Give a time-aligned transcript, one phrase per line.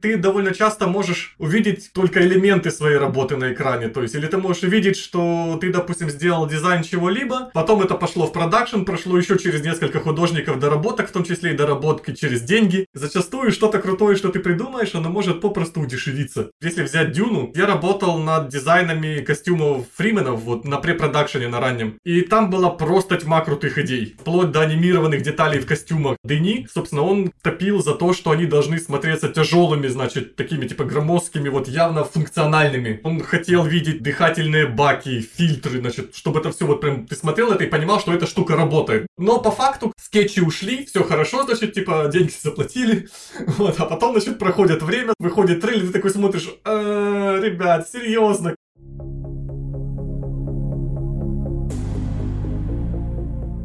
[0.00, 3.88] ты довольно часто можешь увидеть только элементы своей работы на экране.
[3.88, 8.26] То есть, или ты можешь увидеть, что ты, допустим, сделал дизайн чего-либо, потом это пошло
[8.26, 12.86] в продакшн, прошло еще через несколько художников доработок, в том числе и доработки через деньги.
[12.94, 16.50] Зачастую что-то крутое, что ты придумаешь, оно может попросту удешевиться.
[16.62, 21.98] Если взять Дюну, я работал над дизайнами костюмов Фрименов вот на препродакшене на раннем.
[22.04, 24.16] И там была просто тьма крутых идей.
[24.20, 26.16] Вплоть до анимированных деталей в костюмах.
[26.24, 31.48] Дени, собственно, он топил за то, что они должны смотреться тяжелыми значит, такими типа громоздкими,
[31.48, 33.00] вот явно функциональными.
[33.04, 37.64] Он хотел видеть дыхательные баки, фильтры, значит, чтобы это все вот прям ты смотрел это
[37.64, 39.06] и понимал, что эта штука работает.
[39.16, 44.38] Но по факту скетчи ушли, все хорошо, значит, типа деньги заплатили, вот, а потом, значит,
[44.38, 48.54] проходит время, выходит трейлер, ты такой смотришь, «Э, ребят, серьезно,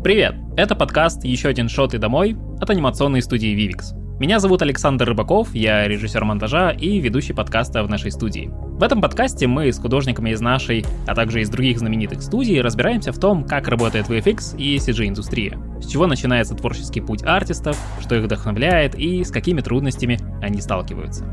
[0.03, 0.35] Привет!
[0.57, 4.02] Это подкаст «Еще один шот и домой» от анимационной студии Vivix.
[4.23, 8.49] Меня зовут Александр Рыбаков, я режиссер монтажа и ведущий подкаста в нашей студии.
[8.53, 13.11] В этом подкасте мы с художниками из нашей, а также из других знаменитых студий разбираемся
[13.11, 18.23] в том, как работает VFX и CG-индустрия, с чего начинается творческий путь артистов, что их
[18.23, 21.25] вдохновляет и с какими трудностями они сталкиваются.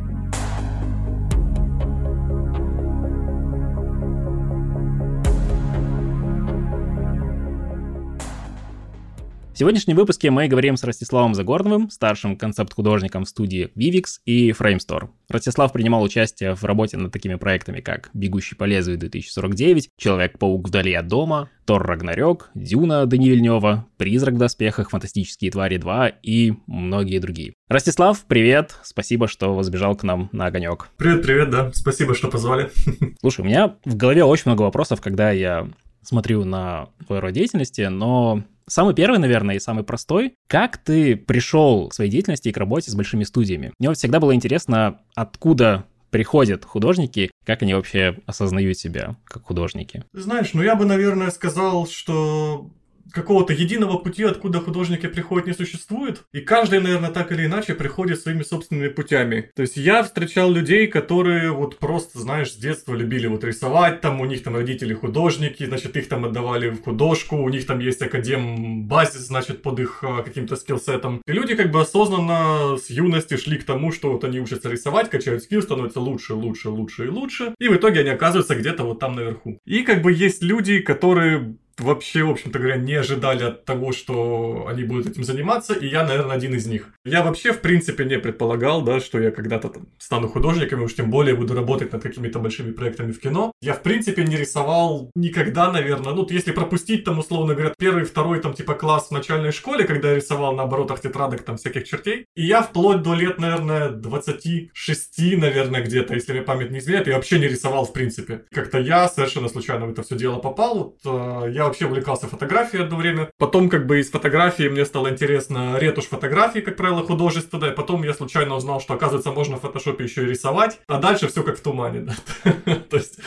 [9.60, 15.10] Сегодняшнем выпуске мы говорим с Ростиславом Загорновым, старшим концепт-художником студии Vivix и Framestore.
[15.28, 20.94] Ростислав принимал участие в работе над такими проектами, как «Бегущий по лезвию 2049», «Человек-паук вдали
[20.94, 27.18] от дома», «Тор Рагнарёк», «Дюна» Дани Вильнёва, «Призрак в доспехах», «Фантастические твари 2» и многие
[27.18, 27.52] другие.
[27.68, 28.76] Ростислав, привет!
[28.82, 30.88] Спасибо, что возбежал к нам на огонек.
[30.96, 31.70] Привет, привет, да.
[31.74, 32.70] Спасибо, что позвали.
[33.20, 35.68] Слушай, у меня в голове очень много вопросов, когда я
[36.02, 40.34] смотрю на твою род деятельности, но Самый первый, наверное, и самый простой.
[40.46, 43.72] Как ты пришел к своей деятельности и к работе с большими студиями?
[43.80, 50.04] Мне всегда было интересно, откуда приходят художники, как они вообще осознают себя как художники?
[50.12, 52.70] Знаешь, ну я бы, наверное, сказал, что
[53.12, 56.22] какого-то единого пути, откуда художники приходят, не существует.
[56.32, 59.50] И каждый, наверное, так или иначе приходит своими собственными путями.
[59.54, 64.20] То есть я встречал людей, которые вот просто, знаешь, с детства любили вот рисовать, там
[64.20, 68.02] у них там родители художники, значит, их там отдавали в художку, у них там есть
[68.02, 71.22] академ базис, значит, под их а, каким-то скиллсетом.
[71.26, 75.10] И люди как бы осознанно с юности шли к тому, что вот они учатся рисовать,
[75.10, 77.54] качают скилл, становятся лучше, лучше, лучше и лучше.
[77.58, 79.58] И в итоге они оказываются где-то вот там наверху.
[79.64, 84.66] И как бы есть люди, которые вообще, в общем-то говоря, не ожидали от того, что
[84.68, 86.88] они будут этим заниматься, и я, наверное, один из них.
[87.04, 90.94] Я вообще, в принципе, не предполагал, да, что я когда-то там стану художником, и уж
[90.94, 93.52] тем более буду работать над какими-то большими проектами в кино.
[93.60, 98.40] Я, в принципе, не рисовал никогда, наверное, ну, если пропустить, там, условно говоря, первый, второй,
[98.40, 102.26] там, типа, класс в начальной школе, когда я рисовал на оборотах тетрадок, там, всяких чертей,
[102.36, 107.14] и я вплоть до лет, наверное, 26, наверное, где-то, если мне память не изменяет, я
[107.14, 108.44] вообще не рисовал, в принципе.
[108.52, 112.82] Как-то я совершенно случайно в это все дело попал, вот, э, я вообще увлекался фотографией
[112.82, 113.30] одно время.
[113.38, 117.70] Потом как бы из фотографии мне стало интересно ретушь фотографий, как правило, художественная.
[117.70, 120.80] Потом я случайно узнал, что оказывается можно в фотошопе еще и рисовать.
[120.86, 122.08] А дальше все как в тумане.
[122.90, 123.18] То есть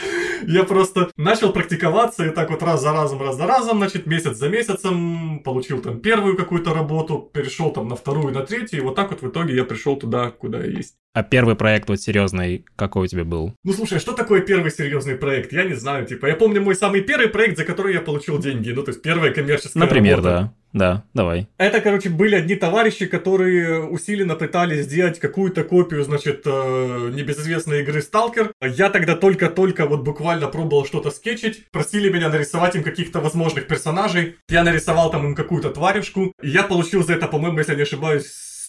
[0.46, 4.36] я просто начал практиковаться и так вот раз за разом, раз за разом, значит, месяц
[4.36, 8.94] за месяцем получил там первую какую-то работу, перешел там на вторую, на третью, и вот
[8.94, 10.96] так вот в итоге я пришел туда, куда я есть.
[11.14, 13.54] А первый проект вот серьезный, какой у тебя был?
[13.62, 15.52] Ну слушай, а что такое первый серьезный проект?
[15.52, 18.70] Я не знаю, типа, я помню мой самый первый проект, за который я получил деньги,
[18.70, 20.34] ну то есть первая коммерческая Например, работа.
[20.34, 20.54] да.
[20.74, 21.46] Да, давай.
[21.56, 28.02] Это, короче, были одни товарищи, которые усиленно пытались сделать какую-то копию, значит, э, небезызвестной игры
[28.02, 28.50] Сталкер.
[28.60, 31.70] Я тогда только-только вот буквально пробовал что-то скетчить.
[31.70, 34.34] Просили меня нарисовать им каких-то возможных персонажей.
[34.48, 36.32] Я нарисовал там им какую-то тварюшку.
[36.42, 38.24] И я получил за это, по-моему, если не ошибаюсь,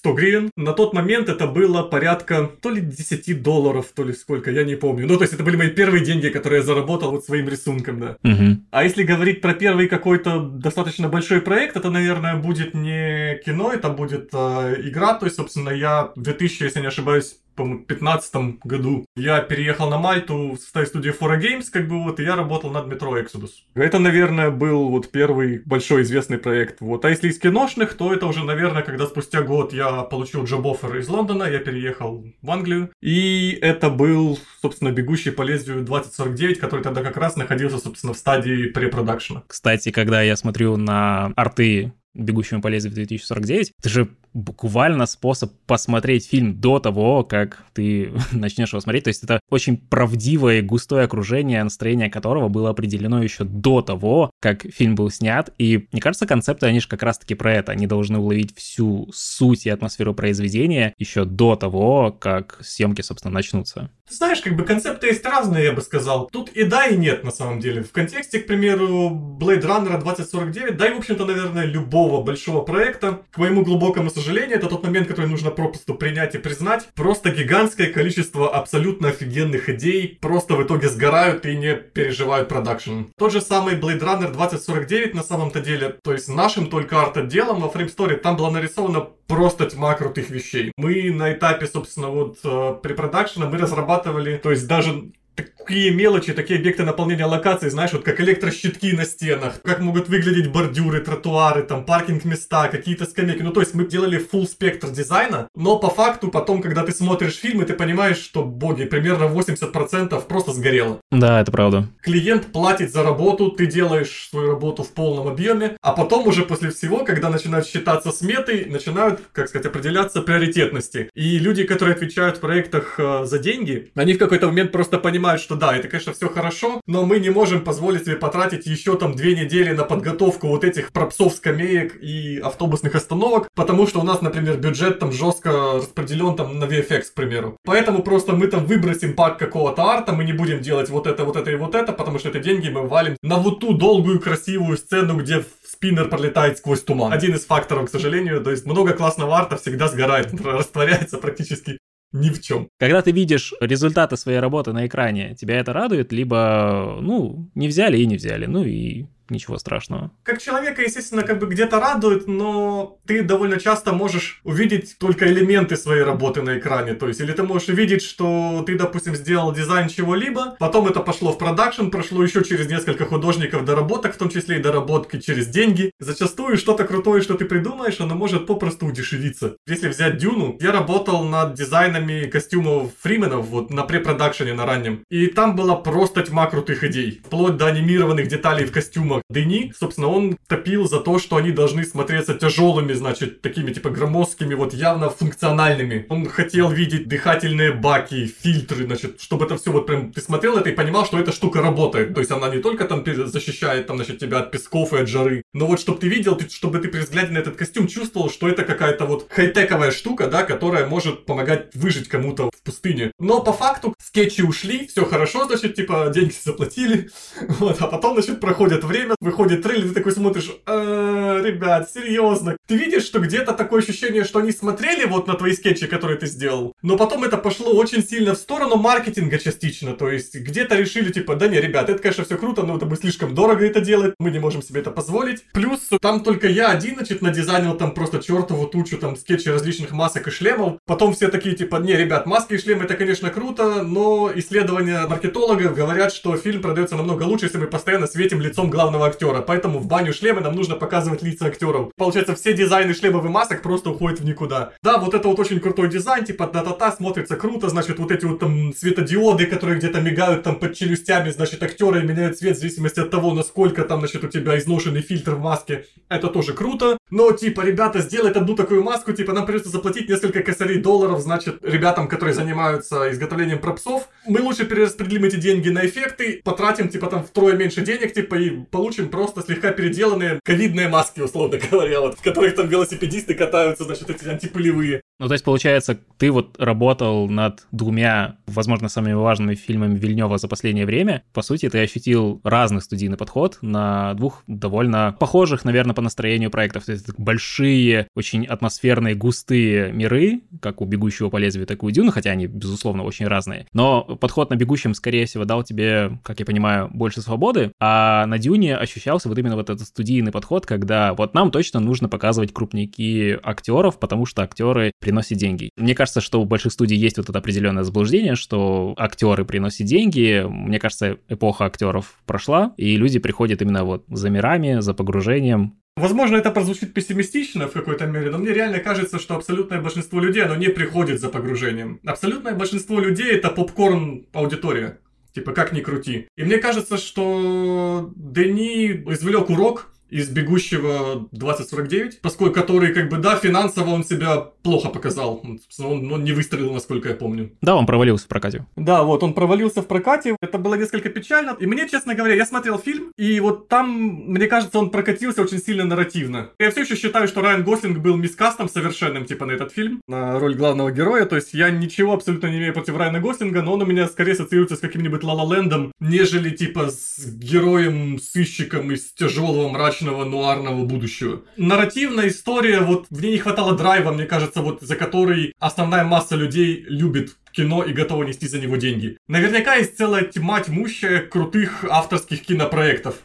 [0.05, 0.51] 100 гривен.
[0.55, 4.75] На тот момент это было порядка то ли 10 долларов, то ли сколько, я не
[4.75, 5.07] помню.
[5.07, 8.17] Ну, то есть это были мои первые деньги, которые я заработал вот своим рисунком, да.
[8.23, 8.57] Угу.
[8.69, 13.89] А если говорить про первый какой-то достаточно большой проект, это, наверное, будет не кино, это
[13.89, 15.15] будет э, игра.
[15.15, 19.97] То есть, собственно, я в 2000, если не ошибаюсь, по-моему, 2015 году я переехал на
[19.97, 23.51] Мальту в составе студии Fora Games, как бы вот, и я работал над метро Exodus.
[23.73, 26.81] Это, наверное, был вот первый большой известный проект.
[26.81, 27.05] Вот.
[27.05, 31.07] А если из киношных, то это уже, наверное, когда спустя год я получил джоб-оффер из
[31.07, 32.91] Лондона, я переехал в Англию.
[33.01, 38.17] И это был, собственно, «Бегущий по лезвию 2049», который тогда как раз находился, собственно, в
[38.17, 39.43] стадии препродакшена.
[39.47, 46.27] Кстати, когда я смотрю на арты бегущему по лезвию 2049, ты же буквально способ посмотреть
[46.27, 49.05] фильм до того, как ты начнешь его смотреть.
[49.05, 54.63] То есть это очень правдивое густое окружение, настроение которого было определено еще до того, как
[54.63, 55.49] фильм был снят.
[55.57, 57.71] И мне кажется, концепты, они же как раз-таки про это.
[57.71, 63.89] Они должны уловить всю суть и атмосферу произведения еще до того, как съемки, собственно, начнутся.
[64.07, 66.29] Ты знаешь, как бы концепты есть разные, я бы сказал.
[66.31, 67.81] Тут и да, и нет, на самом деле.
[67.83, 69.09] В контексте, к примеру,
[69.39, 74.24] Blade Runner 2049, да и, в общем-то, наверное, любого большого проекта, к моему глубокому сожалению,
[74.33, 76.87] это тот момент, который нужно просто принять и признать.
[76.95, 83.03] Просто гигантское количество абсолютно офигенных идей просто в итоге сгорают и не переживают продакшн.
[83.17, 87.67] Тот же самый Blade Runner 2049 на самом-то деле, то есть нашим только арт-отделом во
[87.67, 90.71] Frame Story, там была нарисована просто тьма крутых вещей.
[90.77, 96.59] Мы на этапе, собственно, вот э, препродакшена мы разрабатывали, то есть даже такие мелочи, такие
[96.59, 101.85] объекты наполнения локаций, знаешь, вот как электрощитки на стенах, как могут выглядеть бордюры, тротуары, там,
[101.85, 103.41] паркинг-места, какие-то скамейки.
[103.41, 107.35] Ну, то есть мы делали full спектр дизайна, но по факту потом, когда ты смотришь
[107.35, 110.99] фильмы, ты понимаешь, что, боги, примерно 80% просто сгорело.
[111.11, 111.87] Да, это правда.
[112.01, 116.69] Клиент платит за работу, ты делаешь свою работу в полном объеме, а потом уже после
[116.69, 121.09] всего, когда начинают считаться сметы, начинают, как сказать, определяться приоритетности.
[121.15, 125.24] И люди, которые отвечают в проектах э, за деньги, они в какой-то момент просто понимают,
[125.37, 129.15] что да, это, конечно, все хорошо, но мы не можем позволить себе потратить еще там
[129.15, 134.21] две недели на подготовку вот этих пропсов скамеек и автобусных остановок, потому что у нас,
[134.21, 137.57] например, бюджет там жестко распределен там на VFX, к примеру.
[137.65, 141.35] Поэтому просто мы там выбросим пак какого-то арта, мы не будем делать вот это, вот
[141.35, 144.77] это и вот это, потому что это деньги мы валим на вот ту долгую красивую
[144.77, 147.11] сцену, где спиннер пролетает сквозь туман.
[147.11, 151.77] Один из факторов, к сожалению, то есть много классного арта всегда сгорает, растворяется практически
[152.15, 152.69] ни в чем.
[152.79, 157.97] Когда ты видишь результаты своей работы на экране, тебя это радует, либо, ну, не взяли
[157.97, 160.11] и не взяли, ну и ничего страшного.
[160.23, 165.75] Как человека, естественно, как бы где-то радует, но ты довольно часто можешь увидеть только элементы
[165.75, 166.93] своей работы на экране.
[166.93, 171.31] То есть, или ты можешь увидеть, что ты, допустим, сделал дизайн чего-либо, потом это пошло
[171.31, 175.91] в продакшн, прошло еще через несколько художников доработок, в том числе и доработки через деньги.
[175.99, 179.57] Зачастую что-то крутое, что ты придумаешь, оно может попросту удешевиться.
[179.67, 185.03] Если взять Дюну, я работал над дизайнами костюмов Фрименов вот на препродакшене на раннем.
[185.09, 187.21] И там была просто тьма крутых идей.
[187.25, 191.51] Вплоть до анимированных деталей в костюмах фильмах Дени, собственно, он топил за то, что они
[191.51, 196.05] должны смотреться тяжелыми, значит, такими типа громоздкими, вот явно функциональными.
[196.09, 200.69] Он хотел видеть дыхательные баки, фильтры, значит, чтобы это все вот прям ты смотрел это
[200.69, 202.13] и понимал, что эта штука работает.
[202.13, 205.43] То есть она не только там защищает там, значит, тебя от песков и от жары,
[205.53, 208.63] но вот чтобы ты видел, чтобы ты при взгляде на этот костюм чувствовал, что это
[208.63, 213.11] какая-то вот хай-тековая штука, да, которая может помогать выжить кому-то в пустыне.
[213.19, 217.09] Но по факту скетчи ушли, все хорошо, значит, типа деньги заплатили,
[217.59, 222.57] вот, а потом, значит, проходит время, время выходит трейлер, ты такой смотришь, э, ребят, серьезно.
[222.67, 226.27] Ты видишь, что где-то такое ощущение, что они смотрели вот на твои скетчи, которые ты
[226.27, 231.11] сделал, но потом это пошло очень сильно в сторону маркетинга частично, то есть где-то решили,
[231.11, 234.15] типа, да не, ребят, это, конечно, все круто, но это бы слишком дорого это делать,
[234.19, 235.43] мы не можем себе это позволить.
[235.53, 240.27] Плюс там только я один, значит, надизайнил там просто чертову тучу там скетчей различных масок
[240.27, 240.79] и шлемов.
[240.85, 245.75] Потом все такие, типа, не, ребят, маски и шлемы это, конечно, круто, но исследования маркетологов
[245.75, 249.41] говорят, что фильм продается намного лучше, если мы постоянно светим лицом главного главного актера.
[249.41, 251.91] Поэтому в баню шлема нам нужно показывать лица актеров.
[251.97, 254.71] Получается, все дизайны шлемов и масок просто уходят в никуда.
[254.83, 258.39] Да, вот это вот очень крутой дизайн, типа та-та-та, смотрится круто, значит, вот эти вот
[258.39, 263.11] там светодиоды, которые где-то мигают там под челюстями, значит, актеры меняют цвет в зависимости от
[263.11, 265.85] того, насколько там, значит, у тебя изношенный фильтр в маске.
[266.09, 266.97] Это тоже круто.
[267.11, 271.59] Но, типа, ребята, сделать одну такую маску, типа, нам придется заплатить несколько косарей долларов, значит,
[271.61, 274.09] ребятам, которые занимаются изготовлением пропсов.
[274.25, 278.49] Мы лучше перераспределим эти деньги на эффекты, потратим, типа, там втрое меньше денег, типа, и
[278.71, 284.09] получим просто слегка переделанные ковидные маски, условно говоря, вот, в которых там велосипедисты катаются, значит,
[284.09, 285.01] эти антипылевые.
[285.19, 290.47] Ну, то есть, получается, ты вот работал над двумя, возможно, самыми важными фильмами Вильнева за
[290.47, 291.23] последнее время.
[291.33, 296.85] По сути, ты ощутил разный студийный подход на двух довольно похожих, наверное, по настроению проектов.
[296.85, 301.91] То есть, большие, очень атмосферные, густые миры, как у «Бегущего по лезвию», так и у
[301.91, 303.67] «Дюны», хотя они, безусловно, очень разные.
[303.73, 308.37] Но подход на «Бегущем», скорее всего, дал тебе, как я понимаю, больше свободы, а на
[308.37, 313.39] «Дюне» ощущался вот именно вот этот студийный подход, когда вот нам точно нужно показывать крупники
[313.43, 315.69] актеров, потому что актеры приносят деньги.
[315.77, 320.45] Мне кажется, что у больших студий есть вот это определенное заблуждение, что актеры приносят деньги.
[320.47, 326.35] Мне кажется, эпоха актеров прошла, и люди приходят именно вот за мирами, за погружением, Возможно,
[326.35, 330.55] это прозвучит пессимистично в какой-то мере, но мне реально кажется, что абсолютное большинство людей, оно
[330.55, 332.01] не приходит за погружением.
[332.05, 334.99] Абсолютное большинство людей это попкорн аудитория.
[335.33, 336.27] Типа, как ни крути.
[336.35, 343.35] И мне кажется, что Дени извлек урок из «Бегущего 2049», поскольку который, как бы, да,
[343.35, 345.43] финансово он себя плохо показал.
[345.79, 347.51] Он, он не выстрелил, насколько я помню.
[347.61, 348.65] Да, он провалился в прокате.
[348.77, 350.37] Да, вот, он провалился в прокате.
[350.41, 351.57] Это было несколько печально.
[351.59, 355.59] И мне, честно говоря, я смотрел фильм, и вот там, мне кажется, он прокатился очень
[355.59, 356.51] сильно нарративно.
[356.59, 360.39] Я все еще считаю, что Райан Гослинг был мискастом совершенным, типа, на этот фильм, на
[360.39, 361.25] роль главного героя.
[361.25, 364.31] То есть я ничего абсолютно не имею против Райана Гослинга, но он у меня скорее
[364.31, 371.43] ассоциируется с каким-нибудь Ла Лендом, нежели, типа, с героем-сыщиком из тяжелого мрачного нуарного будущего.
[371.57, 376.35] Нарративная история, вот в ней не хватало драйва, мне кажется, вот за который основная масса
[376.35, 379.17] людей любит кино и готова нести за него деньги.
[379.27, 383.15] Наверняка есть целая тьма тьмущая крутых авторских кинопроектов.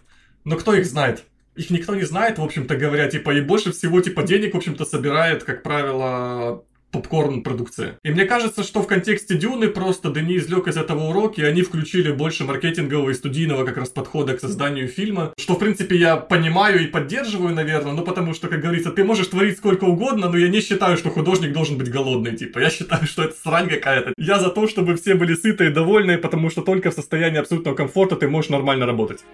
[0.45, 1.25] Но кто их знает?
[1.57, 4.85] Их никто не знает, в общем-то говоря, типа, и больше всего, типа, денег, в общем-то,
[4.85, 7.99] собирает, как правило, попкорн-продукция.
[8.03, 11.63] И мне кажется, что в контексте Дюны просто Дени извлек из этого уроки, и они
[11.63, 16.17] включили больше маркетингового и студийного как раз подхода к созданию фильма, что, в принципе, я
[16.17, 20.37] понимаю и поддерживаю, наверное, ну потому что, как говорится, ты можешь творить сколько угодно, но
[20.37, 24.13] я не считаю, что художник должен быть голодный, типа, я считаю, что это срань какая-то.
[24.17, 27.75] Я за то, чтобы все были сыты и довольны, потому что только в состоянии абсолютного
[27.75, 29.25] комфорта ты можешь нормально работать.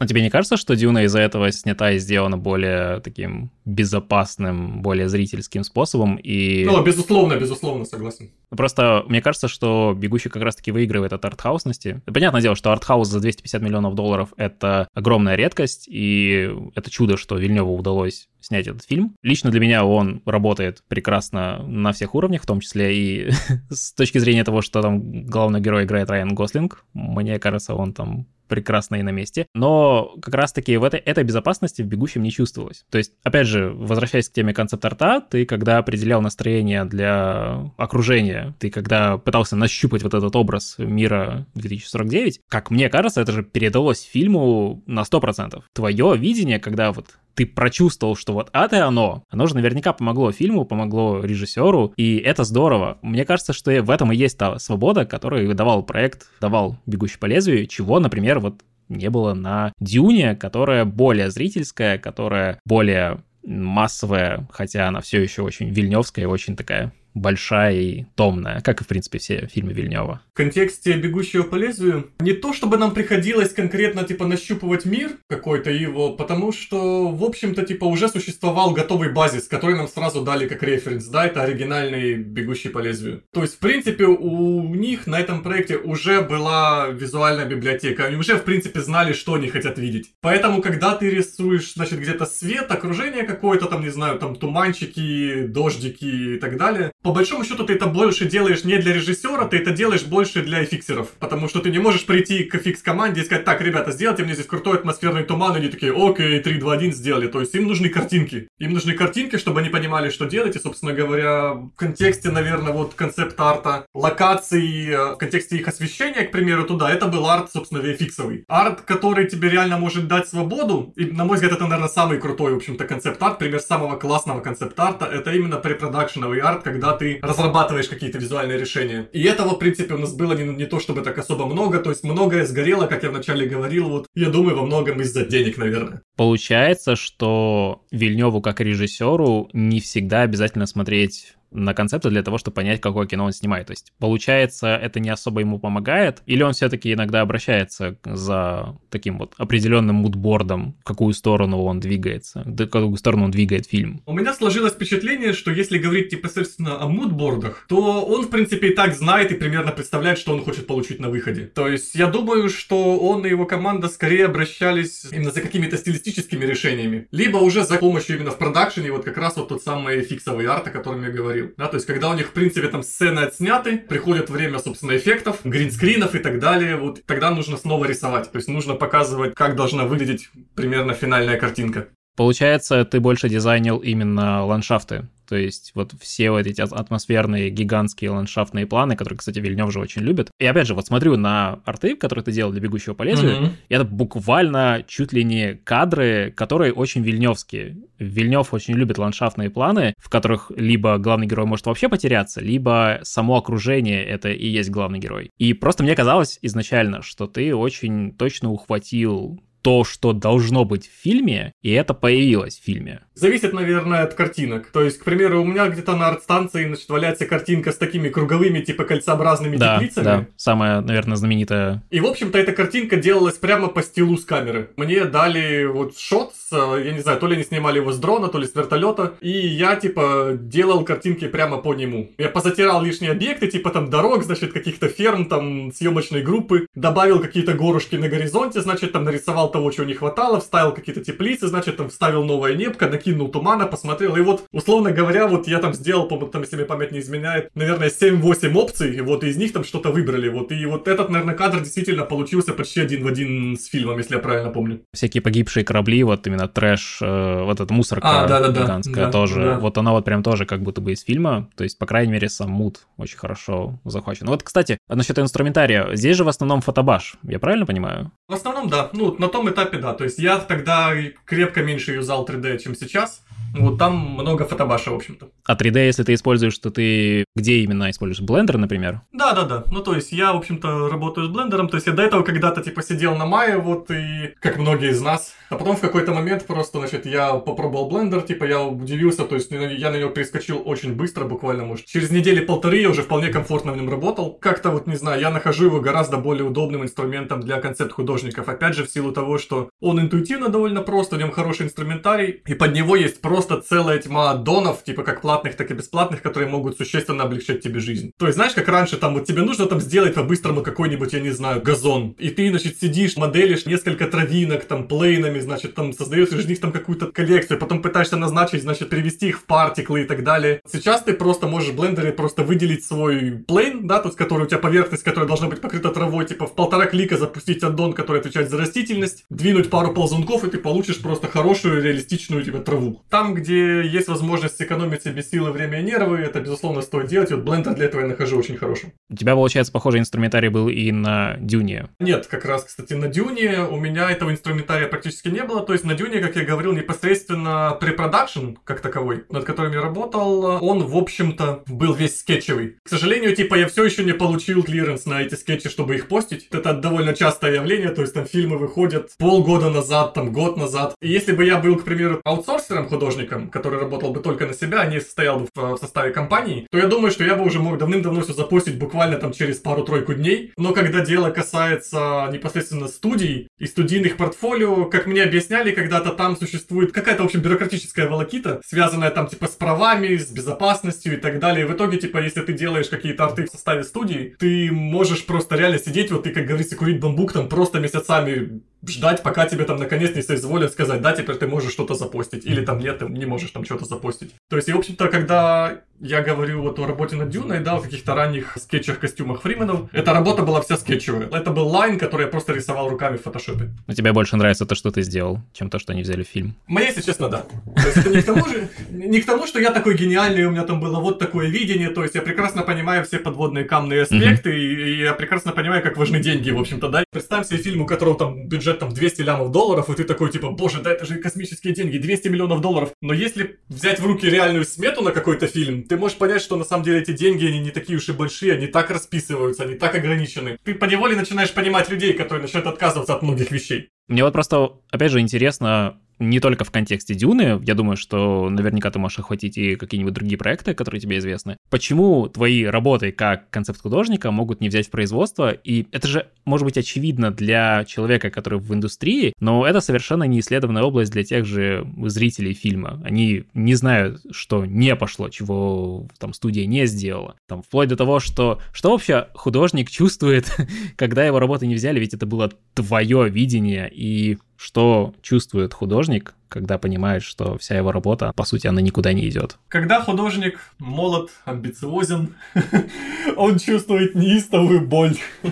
[0.00, 5.10] Но тебе не кажется, что Дюна из-за этого снята и сделана более таким безопасным, более
[5.10, 6.16] зрительским способом?
[6.16, 6.64] И...
[6.64, 8.30] Ну, безусловно, безусловно, согласен.
[8.48, 12.00] Просто мне кажется, что «Бегущий» как раз-таки выигрывает от артхаусности.
[12.06, 17.36] Понятное дело, что артхаус за 250 миллионов долларов— это огромная редкость, и это чудо, что
[17.36, 19.14] Вильневу удалось снять этот фильм.
[19.22, 23.30] Лично для меня он работает прекрасно на всех уровнях, в том числе и
[23.70, 26.86] с точки зрения того, что там главный герой играет Райан Гослинг.
[26.94, 29.46] Мне кажется, он там прекрасно и на месте.
[29.54, 32.84] Но как раз-таки в этой, этой безопасности в «Бегущем» не чувствовалось.
[32.90, 38.70] То есть, опять же, возвращаясь к теме концепт-арта, ты когда определял настроение для окружения, ты
[38.70, 44.82] когда пытался нащупать вот этот образ мира 2049, как мне кажется, это же передалось фильму
[44.86, 45.62] на 100%.
[45.72, 47.06] Твое видение, когда вот
[47.40, 52.44] ты прочувствовал, что вот это оно, оно же наверняка помогло фильму, помогло режиссеру, и это
[52.44, 52.98] здорово.
[53.00, 57.24] Мне кажется, что в этом и есть та свобода, которую давал проект, давал «Бегущий по
[57.24, 64.88] лезвию», чего, например, вот не было на Дюне, которая более зрительская, которая более массовая, хотя
[64.88, 69.18] она все еще очень вильневская и очень такая большая и томная, как и, в принципе,
[69.18, 70.22] все фильмы Вильнева.
[70.32, 75.70] В контексте «Бегущего по лезвию» не то, чтобы нам приходилось конкретно, типа, нащупывать мир какой-то
[75.70, 80.62] его, потому что, в общем-то, типа, уже существовал готовый базис, который нам сразу дали как
[80.62, 83.22] референс, да, это оригинальный «Бегущий по лезвию».
[83.32, 88.36] То есть, в принципе, у них на этом проекте уже была визуальная библиотека, они уже,
[88.36, 90.10] в принципе, знали, что они хотят видеть.
[90.20, 96.34] Поэтому, когда ты рисуешь, значит, где-то свет, окружение какое-то, там, не знаю, там, туманчики, дождики
[96.34, 99.70] и так далее, по большому счету ты это больше делаешь не для режиссера, ты это
[99.70, 101.08] делаешь больше для фиксеров.
[101.18, 104.34] Потому что ты не можешь прийти к фикс команде и сказать, так, ребята, сделайте мне
[104.34, 107.26] здесь крутой атмосферный туман, и они такие, окей, 3, 2, 1 сделали.
[107.28, 108.48] То есть им нужны картинки.
[108.58, 110.56] Им нужны картинки, чтобы они понимали, что делать.
[110.56, 116.32] И, собственно говоря, в контексте, наверное, вот концепт-арта, локаций, э, в контексте их освещения, к
[116.32, 118.44] примеру, туда, это был арт, собственно, VFX-овый.
[118.46, 120.92] Арт, который тебе реально может дать свободу.
[120.96, 123.38] И, на мой взгляд, это, наверное, самый крутой, в общем-то, концепт-арт.
[123.38, 125.06] Пример самого классного концепт-арта.
[125.06, 129.08] Это именно препродакшеновый арт, когда ты разрабатываешь какие-то визуальные решения.
[129.12, 131.90] И этого, в принципе, у нас было не, не то чтобы так особо много, то
[131.90, 136.02] есть многое сгорело, как я вначале говорил, вот, я думаю, во многом из-за денег, наверное.
[136.16, 142.80] Получается, что Вильневу как режиссеру не всегда обязательно смотреть на концепты для того, чтобы понять,
[142.80, 143.66] какое кино он снимает.
[143.66, 149.18] То есть, получается, это не особо ему помогает, или он все-таки иногда обращается за таким
[149.18, 154.02] вот определенным мудбордом, в какую сторону он двигается, в какую сторону он двигает фильм.
[154.06, 158.74] У меня сложилось впечатление, что если говорить непосредственно о мудбордах, то он, в принципе, и
[158.74, 161.46] так знает и примерно представляет, что он хочет получить на выходе.
[161.46, 166.44] То есть, я думаю, что он и его команда скорее обращались именно за какими-то стилистическими
[166.44, 170.46] решениями, либо уже за помощью именно в продакшене, вот как раз вот тот самый фиксовый
[170.46, 171.54] арт, о котором я говорил говорил.
[171.56, 175.40] Да, то есть, когда у них, в принципе, там сцены отсняты, приходит время, собственно, эффектов,
[175.44, 178.30] гринскринов и так далее, вот тогда нужно снова рисовать.
[178.30, 181.88] То есть, нужно показывать, как должна выглядеть примерно финальная картинка.
[182.16, 185.08] Получается, ты больше дизайнил именно ландшафты.
[185.30, 190.02] То есть вот все вот эти атмосферные гигантские ландшафтные планы, которые, кстати, Вильнев же очень
[190.02, 190.28] любит.
[190.40, 193.50] И опять же, вот смотрю на арты, которые ты делал для «Бегущего по лезвию», mm-hmm.
[193.68, 197.78] и это буквально чуть ли не кадры, которые очень вильневские.
[198.00, 203.36] Вильнев очень любит ландшафтные планы, в которых либо главный герой может вообще потеряться, либо само
[203.36, 205.30] окружение— это и есть главный герой.
[205.38, 211.02] И просто мне казалось изначально, что ты очень точно ухватил то, что должно быть в
[211.02, 213.02] фильме, и это появилось в фильме?
[213.14, 214.70] Зависит, наверное, от картинок.
[214.72, 218.60] То есть, к примеру, у меня где-то на арт-станции значит, валяется картинка с такими круговыми,
[218.60, 220.04] типа кольцеобразными да, теплицами.
[220.04, 221.82] Да, самая, наверное, знаменитая.
[221.90, 224.70] И, в общем-то, эта картинка делалась прямо по стилу с камеры.
[224.76, 228.28] Мне дали вот шот, с, я не знаю, то ли они снимали его с дрона,
[228.28, 232.10] то ли с вертолета, и я, типа, делал картинки прямо по нему.
[232.16, 237.52] Я позатирал лишние объекты, типа там дорог, значит, каких-то ферм, там, съемочной группы, добавил какие-то
[237.52, 241.88] горушки на горизонте, значит, там нарисовал того, чего не хватало, вставил какие-то теплицы, значит, там
[241.88, 246.16] вставил новое небко, накинул тумана, посмотрел, и вот, условно говоря, вот я там сделал, по
[246.26, 249.90] там, если мне память не изменяет, наверное, 7-8 опций, и вот из них там что-то
[249.90, 253.98] выбрали, вот, и вот этот, наверное, кадр действительно получился почти один в один с фильмом,
[253.98, 254.82] если я правильно помню.
[254.92, 259.12] Всякие погибшие корабли, вот именно трэш, э, вот эта мусорка а, да, да, гигантская да,
[259.12, 259.58] тоже, да.
[259.58, 262.28] вот она вот прям тоже как будто бы из фильма, то есть, по крайней мере,
[262.28, 264.26] сам мут очень хорошо захвачен.
[264.26, 268.12] Вот, кстати, насчет инструментария, здесь же в основном фотобаш, я правильно понимаю?
[268.28, 268.90] В основном, да.
[268.92, 269.94] Ну, на том этапе, да.
[269.94, 270.92] То есть я тогда
[271.24, 273.22] крепко меньше юзал 3D, чем сейчас.
[273.54, 275.30] Вот там много фотобаша, в общем-то.
[275.50, 278.20] А 3D, если ты используешь, то ты где именно используешь?
[278.24, 279.00] Blender, например?
[279.12, 279.64] Да, да, да.
[279.72, 281.68] Ну, то есть я, в общем-то, работаю с блендером.
[281.68, 285.02] То есть я до этого когда-то, типа, сидел на мае, вот, и как многие из
[285.02, 285.34] нас.
[285.48, 289.50] А потом в какой-то момент просто, значит, я попробовал блендер, типа, я удивился, то есть
[289.50, 291.86] я на него перескочил очень быстро, буквально, может.
[291.86, 294.38] Через недели полторы я уже вполне комфортно в нем работал.
[294.40, 298.48] Как-то вот, не знаю, я нахожу его гораздо более удобным инструментом для концепт-художников.
[298.48, 302.54] Опять же, в силу того, что он интуитивно довольно прост, в нем хороший инструментарий, и
[302.54, 306.76] под него есть просто целая тьма донов, типа как платных, так и бесплатных, которые могут
[306.76, 308.12] существенно облегчать тебе жизнь.
[308.18, 311.30] То есть, знаешь, как раньше, там, вот тебе нужно там сделать по-быстрому какой-нибудь, я не
[311.30, 316.46] знаю, газон, и ты, значит, сидишь, моделишь несколько травинок, там, плейнами, значит, там, создаешь из
[316.46, 320.22] них там какую-то коллекцию, потом пытаешься назначить, значит, привести их в particle ы и так
[320.24, 320.60] далее.
[320.70, 324.46] Сейчас ты просто можешь в Blender е просто выделить свой plane, да, тот, который у
[324.46, 328.50] тебя поверхность, которая должна быть покрыта травой, типа, в полтора клика запустить addon, который отвечает
[328.50, 333.02] за растительность, двинуть пару ползунков, и ты получишь просто хорошую, реалистичную, типа, траву.
[333.08, 337.30] Там, где есть возможность сэкономить себе силы, время и нервы, это, безусловно, стоит делать.
[337.30, 338.92] И вот Blender для этого я нахожу очень хорошим.
[339.08, 341.88] У тебя, получается, похожий инструментарий был и на Дюне?
[341.98, 345.64] Нет, как раз, кстати, на Дюне у меня этого инструментария практически не было.
[345.64, 350.64] То есть на Дюне, как я говорил, непосредственно препродакшн, как таковой, над которым я работал,
[350.64, 352.76] он, в общем-то, был весь скетчевый.
[352.82, 356.48] К сожалению, типа, я все еще не получил клиренс на эти скетчи, чтобы их постить.
[356.50, 360.94] Это довольно частое явление, то есть там фильмы выходят полгода назад, там год назад.
[361.00, 364.80] И если бы я был, к примеру, аутсорсером художником, который работал бы только на себя,
[364.80, 367.58] а не состоял бы в, в составе компании, то я думаю, что я бы уже
[367.58, 370.52] мог давным-давно все запустить буквально там через пару-тройку дней.
[370.56, 376.92] Но когда дело касается непосредственно студий и студийных портфолио, как мне объясняли, когда-то там существует
[376.92, 381.66] какая-то, в общем, бюрократическая волокита, связанная там типа с правами, с безопасностью и так далее.
[381.66, 385.78] В итоге, типа, если ты делаешь какие-то арты в составе студии, ты можешь просто реально
[385.78, 390.14] сидеть, вот ты, как говорится, курить бамбук там просто месяцами ждать, пока тебе там наконец
[390.14, 393.50] не соизволят сказать, да, теперь ты можешь что-то запостить, или там нет, ты не можешь
[393.50, 394.34] там что-то запостить.
[394.48, 397.80] То есть, и, в общем-то, когда я говорю вот о работе над Дюной, да, о
[397.80, 401.28] каких-то ранних скетчах, костюмах Фрименов, эта работа была вся скетчевая.
[401.30, 403.70] Это был лайн, который я просто рисовал руками в фотошопе.
[403.86, 406.56] Но тебе больше нравится то, что ты сделал, чем то, что они взяли в фильм?
[406.66, 407.44] Мне, если честно, да.
[407.76, 410.50] То есть это не к тому же, не к тому, что я такой гениальный, у
[410.50, 414.58] меня там было вот такое видение, то есть я прекрасно понимаю все подводные камные аспекты,
[414.58, 417.04] и, и я прекрасно понимаю, как важны деньги, в общем-то, да.
[417.12, 420.50] Представь себе фильм, у которого там бюджет там 200 лямов долларов, и ты такой, типа,
[420.50, 422.90] боже, да это же космические деньги, 200 миллионов долларов.
[423.00, 426.64] Но если взять в руки реальную смету на какой-то фильм, ты можешь понять, что на
[426.64, 429.94] самом деле эти деньги, они не такие уж и большие, они так расписываются, они так
[429.94, 430.58] ограничены.
[430.64, 433.88] Ты поневоле начинаешь понимать людей, которые начинают отказываться от многих вещей.
[434.08, 438.90] Мне вот просто, опять же, интересно, не только в контексте Дюны, я думаю, что наверняка
[438.90, 441.56] ты можешь охватить и какие-нибудь другие проекты, которые тебе известны.
[441.70, 445.50] Почему твои работы как концепт-художника могут не взять в производство?
[445.50, 450.40] И это же, может быть, очевидно для человека, который в индустрии, но это совершенно не
[450.40, 453.00] исследованная область для тех же зрителей фильма.
[453.02, 457.36] Они не знают, что не пошло, чего там студия не сделала.
[457.48, 460.54] Там вплоть до того, что что вообще художник чувствует,
[460.96, 466.78] когда его работы не взяли, ведь это было твое видение, и что чувствует художник, когда
[466.78, 469.56] понимает, что вся его работа, по сути, она никуда не идет.
[469.68, 472.34] Когда художник молод, амбициозен,
[473.36, 475.16] он чувствует неистовую боль.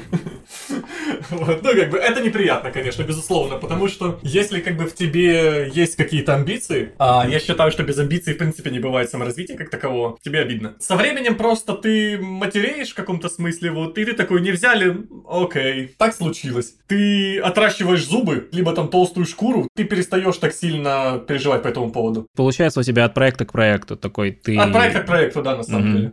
[1.30, 1.62] Вот.
[1.62, 5.96] Ну, как бы, это неприятно, конечно, безусловно, потому что если, как бы, в тебе есть
[5.96, 10.18] какие-то амбиции, а я считаю, что без амбиций, в принципе, не бывает саморазвития как такового,
[10.22, 10.74] тебе обидно.
[10.78, 15.94] Со временем просто ты матереешь в каком-то смысле, вот, и ты такой, не взяли, окей,
[15.98, 16.74] так случилось.
[16.87, 20.88] Ты отращиваешь зубы, либо там толстую шкуру, ты перестаешь так сильно
[21.27, 22.27] переживать по этому поводу.
[22.37, 24.57] Получается у тебя от проекта к проекту такой ты...
[24.59, 25.96] От проекта к проекту, да, на самом mm-hmm.
[25.96, 26.12] деле.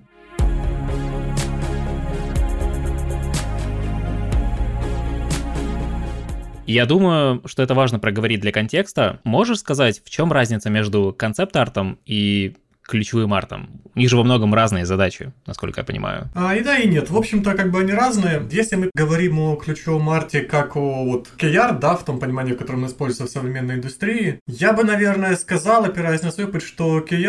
[6.67, 9.19] Я думаю, что это важно проговорить для контекста.
[9.23, 12.55] Можешь сказать, в чем разница между концепт-артом и
[12.87, 13.81] ключевым артом.
[13.95, 16.29] У них же во многом разные задачи, насколько я понимаю.
[16.35, 17.09] А, и да, и нет.
[17.09, 18.47] В общем-то, как бы они разные.
[18.51, 22.57] Если мы говорим о ключевом арте как о вот key да, в том понимании, в
[22.57, 26.99] котором он используется в современной индустрии, я бы, наверное, сказал, опираясь на свой опыт, что
[26.99, 27.25] key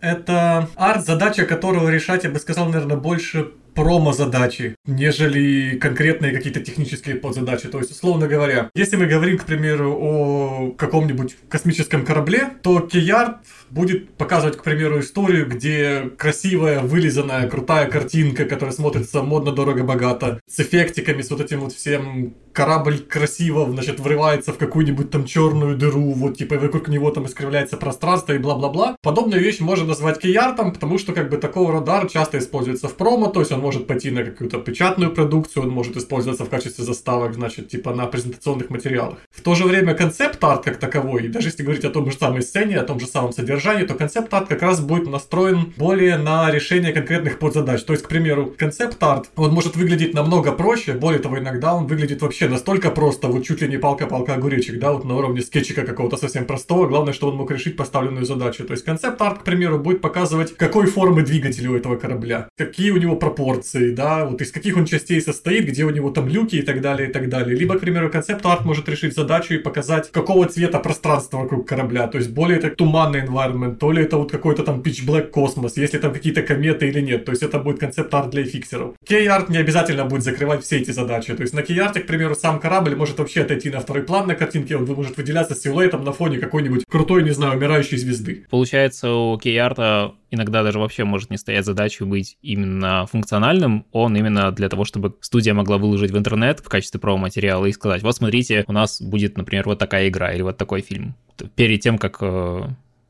[0.00, 7.14] это арт, задача которого решать, я бы сказал, наверное, больше промо-задачи, нежели конкретные какие-то технические
[7.14, 7.68] подзадачи.
[7.68, 13.36] То есть, условно говоря, если мы говорим, к примеру, о каком-нибудь космическом корабле, то Keyart
[13.70, 20.40] будет показывать, к примеру, историю, где красивая, вылизанная, крутая картинка, которая смотрится модно, дорого, богато,
[20.50, 25.76] с эффектиками, с вот этим вот всем корабль красиво, значит, врывается в какую-нибудь там черную
[25.76, 28.96] дыру, вот, типа, вокруг него там искривляется пространство и бла-бла-бла.
[29.00, 33.28] Подобную вещь можно назвать кейартом, потому что, как бы, такого радар часто используется в промо,
[33.28, 37.34] то есть он может пойти на какую-то печатную продукцию, он может использоваться в качестве заставок,
[37.34, 39.18] значит, типа, на презентационных материалах.
[39.30, 42.78] В то же время концепт-арт как таковой, даже если говорить о том же самой сцене,
[42.78, 47.38] о том же самом содержании, то концепт-арт как раз будет настроен более на решение конкретных
[47.38, 47.82] подзадач.
[47.82, 52.22] То есть, к примеру, концепт-арт, он может выглядеть намного проще, более того, иногда он выглядит
[52.22, 56.16] вообще настолько просто, вот чуть ли не палка-палка огуречек, да, вот на уровне скетчика какого-то
[56.16, 58.64] совсем простого, главное, что он мог решить поставленную задачу.
[58.64, 62.96] То есть концепт-арт, к примеру, будет показывать, какой формы двигатель у этого корабля, какие у
[62.96, 63.57] него пропорции,
[63.94, 67.08] да, вот из каких он частей состоит, где у него там люки и так далее,
[67.08, 67.56] и так далее.
[67.56, 72.18] Либо, к примеру, концепт-арт может решить задачу и показать, какого цвета пространство вокруг корабля, то
[72.18, 75.98] есть более это туманный environment, то ли это вот какой-то там pitch black космос, если
[75.98, 78.94] там какие-то кометы или нет, то есть это будет концепт-арт для фиксеров.
[79.08, 82.60] Key-арт не обязательно будет закрывать все эти задачи, то есть на Key-арте, к примеру, сам
[82.60, 86.38] корабль может вообще отойти на второй план на картинке, он может выделяться силуэтом на фоне
[86.38, 88.46] какой-нибудь крутой, не знаю, умирающей звезды.
[88.50, 94.52] Получается, у кей-арта иногда даже вообще может не стоять задачей быть именно функциональным, он именно
[94.52, 98.64] для того, чтобы студия могла выложить в интернет в качестве промо-материала и сказать, вот смотрите,
[98.66, 101.14] у нас будет, например, вот такая игра или вот такой фильм.
[101.54, 102.62] Перед тем, как э,